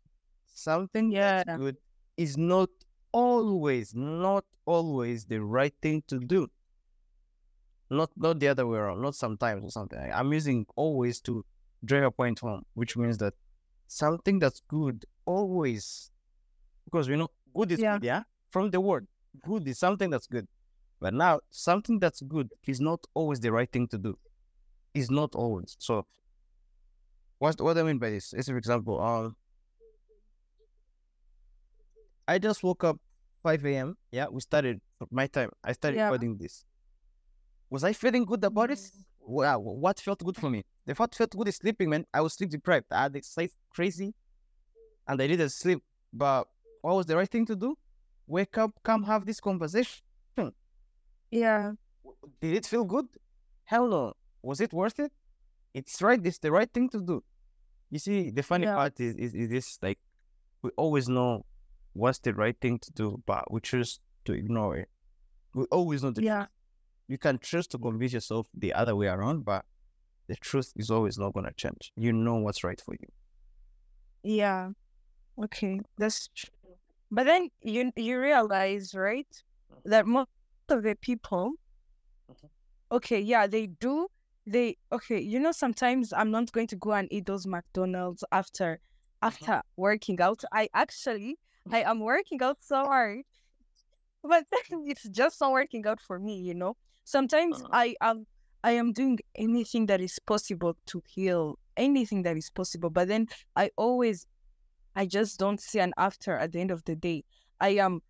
[0.48, 1.44] Something Yeah.
[1.44, 1.78] good
[2.18, 2.70] is not
[3.12, 6.48] always, not always the right thing to do.
[7.92, 10.00] Not not the other way around, not sometimes or something.
[10.00, 11.46] I'm using always to
[11.84, 13.34] drive a point home, which means that
[13.88, 16.12] something that's good always
[16.86, 17.94] because we know good is Yeah.
[17.94, 18.24] good, yeah?
[18.52, 19.08] From the word.
[19.44, 20.48] Good is something that's good.
[21.00, 24.18] But now something that's good is not always the right thing to do.
[24.94, 25.76] Is not always.
[25.80, 26.06] So
[27.38, 28.34] what what do I mean by this?
[28.34, 29.36] Is for example, um
[32.28, 32.98] I just woke up
[33.44, 33.98] 5 a.m.
[34.12, 35.52] Yeah, we started my time.
[35.64, 36.06] I started Yeah.
[36.06, 36.66] recording this.
[37.70, 38.80] Was I feeling good about it?
[39.20, 40.64] Wow, what felt good for me?
[40.90, 42.04] The what felt good sleeping, man.
[42.12, 42.88] I was sleep deprived.
[42.90, 44.16] I had exercise crazy,
[45.08, 45.84] and I didn't sleep.
[46.12, 46.48] But
[46.82, 47.78] what was the right thing to do?
[48.26, 50.02] Wake up, come have this conversation.
[51.30, 51.74] Yeah.
[52.42, 53.06] Did it feel good?
[53.66, 54.14] Hell no.
[54.42, 55.12] Was it worth it?
[55.76, 56.20] It's right.
[56.26, 57.24] It's the right thing to do.
[57.92, 58.74] You see, the funny Yeah.
[58.74, 60.00] part is, is, is this like
[60.64, 61.46] we always know
[61.94, 64.90] what's the right thing to do, but we choose to ignore it.
[65.54, 66.48] We always know the Yeah.
[67.08, 69.66] you can choose to convince yourself the other way around, but
[70.30, 71.94] the truth is always not gonna change.
[71.98, 73.10] You know what's right for you.
[74.24, 74.72] Yeah.
[75.44, 75.82] Okay.
[75.98, 76.52] That's true.
[77.12, 79.28] But then you you realize, right,
[79.86, 80.30] that most
[80.70, 81.54] of the people,
[82.30, 82.50] Mhm.
[82.92, 84.08] okay, yeah, they do.
[84.46, 88.80] They okay, you know, sometimes I'm not going to go and eat those McDonald's after
[89.22, 90.44] after working out.
[90.52, 91.40] I actually
[91.72, 93.24] I am working out so hard,
[94.24, 96.40] but then it's just not working out for me.
[96.40, 97.70] You know, sometimes Uh-huh.
[97.72, 98.26] I am
[98.64, 102.90] I am doing anything that is possible to heal, anything that is possible.
[102.90, 104.28] But then I always
[104.96, 107.24] I just don't see an after at the end of the day.
[107.62, 108.02] I am.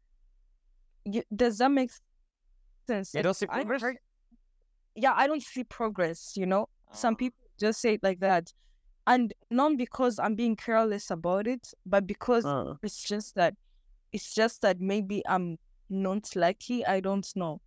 [1.05, 1.91] You, does that make
[2.87, 3.13] sense?
[3.13, 3.83] You don't see progress?
[4.95, 6.33] yeah, I don't see progress.
[6.35, 7.17] You know, some Ah.
[7.17, 8.51] people just say it like that,
[9.05, 13.55] and not because I'm being careless about it, but because Uh, it's just that
[14.11, 15.57] it's just that maybe I'm
[15.89, 16.85] not lucky.
[16.85, 17.61] I don't know.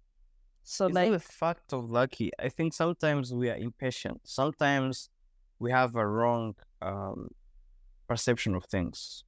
[0.64, 2.30] So it's like, a fact of lucky.
[2.38, 4.20] I think sometimes we are impatient.
[4.24, 5.10] Sometimes
[5.58, 7.28] we have a wrong um,
[8.08, 9.24] perception of things.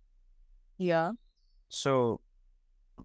[0.78, 1.12] yeah,
[1.68, 2.20] So,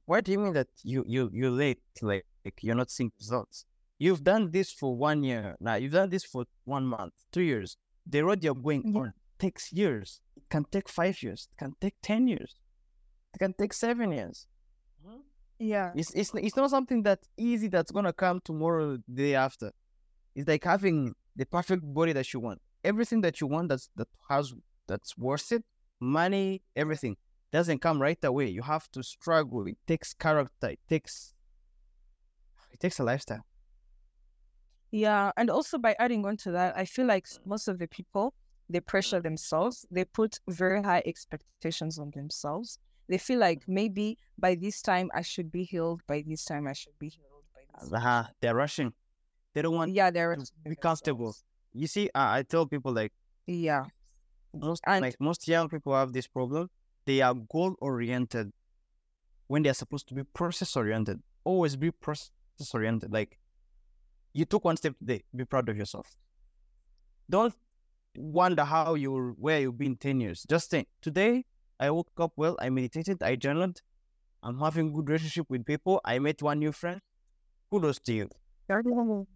[0.05, 1.81] what do you mean that you you you're late?
[2.01, 3.65] Like, like you're not seeing results.
[3.97, 5.75] You've done this for one year now.
[5.75, 7.77] You've done this for one month, two years.
[8.05, 8.99] The road you're going Yeah.
[9.01, 10.21] on takes years.
[10.37, 11.47] It can take five years.
[11.51, 12.55] It can take ten years.
[13.33, 14.47] It can take seven years.
[15.59, 19.71] Yeah, It's it's it's not something that's easy that's gonna come tomorrow, the day after.
[20.35, 22.61] It's like having the perfect body that you want.
[22.83, 24.53] Everything that you want that's that has
[24.87, 25.63] that's worth it,
[25.99, 27.17] money, everything
[27.51, 28.47] doesn't come right away.
[28.47, 29.67] You have to struggle.
[29.67, 30.69] It takes character.
[30.69, 31.33] It takes
[32.71, 33.45] it takes a lifestyle.
[34.91, 35.31] yeah.
[35.37, 37.39] And also by adding on to that, I feel like mm.
[37.45, 38.33] most of the people
[38.69, 39.85] they pressure themselves.
[39.91, 42.77] They put very high expectations on themselves.
[43.09, 46.01] They feel like maybe by this time I should be healed.
[46.07, 47.43] By this time I should be healed.
[47.53, 48.93] By this uh, they're rushing.
[49.53, 51.35] They don't want yeah, they're to be comfortable.
[51.73, 53.11] You see, uh, I tell people like
[53.47, 53.85] Yeah.
[54.53, 56.69] most And- like most young people have this problem.
[57.05, 58.51] They are goal oriented
[59.47, 61.19] when they are supposed to be process oriented.
[61.43, 62.29] Always be process
[62.73, 63.11] oriented.
[63.11, 63.39] Like
[64.33, 66.15] you took one step today, be proud of yourself.
[67.29, 67.55] Don't
[68.15, 70.45] wonder how you where you've been ten years.
[70.47, 71.45] Just think today
[71.79, 73.81] I woke up well, I meditated, I journaled,
[74.43, 76.99] I'm having good relationship with people, I met one new friend.
[77.71, 78.29] Kudos to you.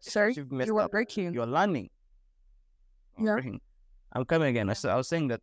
[0.00, 1.32] Sorry, You've were breaking.
[1.34, 1.90] You're learning.
[3.18, 3.32] I'm Yeah.
[3.34, 3.60] breaking.
[4.12, 4.70] I'm coming again.
[4.70, 5.40] I was saying that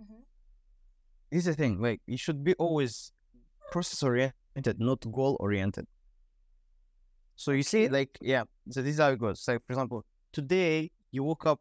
[0.00, 0.20] mm-hmm.
[1.30, 1.80] this is the thing.
[1.80, 3.12] Like you should be always
[3.72, 5.86] process oriented, not goal oriented.
[7.36, 8.44] So you see, like, yeah.
[8.70, 9.40] So this is how it goes.
[9.40, 11.60] So, for example, today you woke up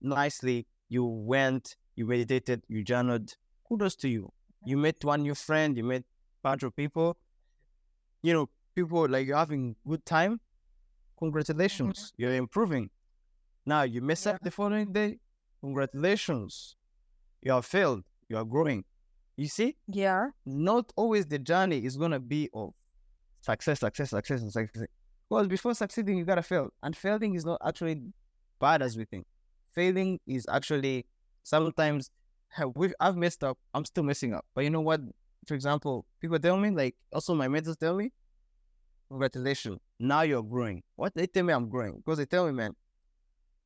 [0.00, 0.66] nicely.
[0.90, 3.34] You went, you meditated, you journaled.
[3.66, 4.30] Kudos to you.
[4.66, 5.76] You met one new friend.
[5.76, 6.04] You met
[6.42, 7.16] bunch of people.
[8.22, 10.40] You know, people like you're having good time.
[11.18, 12.22] Congratulations, mm-hmm.
[12.22, 12.90] you're improving.
[13.66, 15.18] Now you mess up the following day.
[15.60, 16.76] Congratulations,
[17.42, 18.02] you have failed.
[18.28, 18.84] You are growing.
[19.36, 20.28] You see, Yeah.
[20.46, 22.72] not always the journey is gonna be of
[23.42, 24.86] success, success, success, and success.
[25.28, 28.02] Because before succeeding, you gotta fail, and failing is not actually
[28.58, 29.26] bad as we think.
[29.72, 31.06] Failing is actually
[31.42, 32.10] sometimes
[33.00, 33.58] I've messed up.
[33.72, 35.00] I'm still messing up, but you know what?
[35.46, 38.12] For example, people tell me like also my mentors tell me,
[39.08, 40.82] congratulations, now you're growing.
[40.96, 42.74] What they tell me I'm growing because they tell me, man,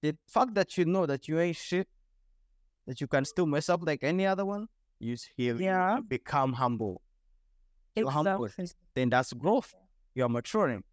[0.02, 1.88] the fact that you know that you ain't shit,
[2.86, 6.00] that you can still mess up like any other one, you heal, Yeah.
[6.06, 7.00] become humble.
[7.96, 8.48] You're humble.
[8.94, 9.74] Then that's growth.
[10.14, 10.84] You're maturing.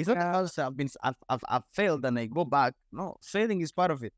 [0.00, 0.32] It's not Yeah.
[0.32, 2.74] because I've been I've, I've I've failed and I go back.
[2.90, 4.14] No, failing is part of it.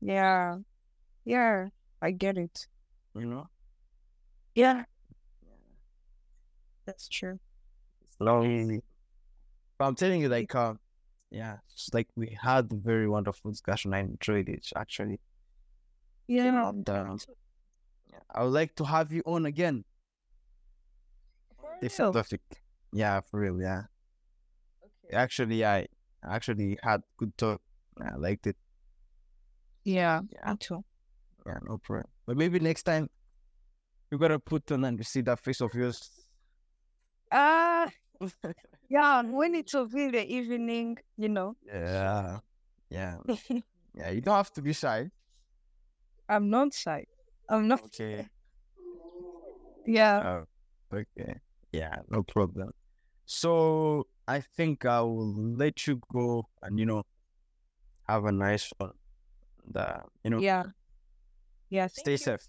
[0.00, 0.58] Yeah.
[1.24, 1.68] Yeah.
[2.02, 2.66] I get it.
[3.14, 3.46] You know.
[4.54, 4.84] Yeah.
[6.86, 7.38] That's true.
[8.02, 8.82] It's Slowly.
[9.78, 10.74] But I'm telling you, like, uh,
[11.30, 13.94] yeah, it's like we had a very wonderful discussion.
[13.94, 15.20] I enjoyed it actually.
[16.26, 16.68] Yeah.
[16.68, 16.88] And,
[18.34, 19.84] I would like to have you on again.
[21.80, 22.12] This real?
[22.92, 23.60] Yeah, for real.
[23.60, 23.82] Yeah.
[25.12, 25.86] Actually, I
[26.24, 27.60] actually had good talk.
[28.00, 28.56] I liked it.
[29.84, 30.20] Yeah.
[30.32, 30.50] Yeah.
[30.50, 30.84] Me too.
[31.46, 32.06] Yeah, no problem.
[32.26, 33.08] But maybe next time
[34.10, 36.10] you gotta put on and see that face of yours.
[37.32, 37.88] Ah.
[38.88, 39.22] yeah.
[39.22, 41.56] When it will be the evening, you know.
[41.66, 42.38] Yeah.
[42.90, 43.16] Yeah.
[43.92, 44.10] Yeah.
[44.10, 45.10] You don't have to be shy.
[46.28, 47.04] I'm not shy.
[47.48, 47.82] I'm not.
[47.84, 48.28] Okay.
[49.86, 50.44] Yeah.
[50.92, 51.40] Oh, okay.
[51.72, 52.70] Yeah, no problem.
[53.24, 57.02] So I think I will let you go and you know
[58.08, 58.92] have a nice one.
[59.74, 60.64] Uh, you know, Yeah.
[61.68, 61.88] Yeah.
[61.88, 62.16] stay you.
[62.16, 62.46] safe.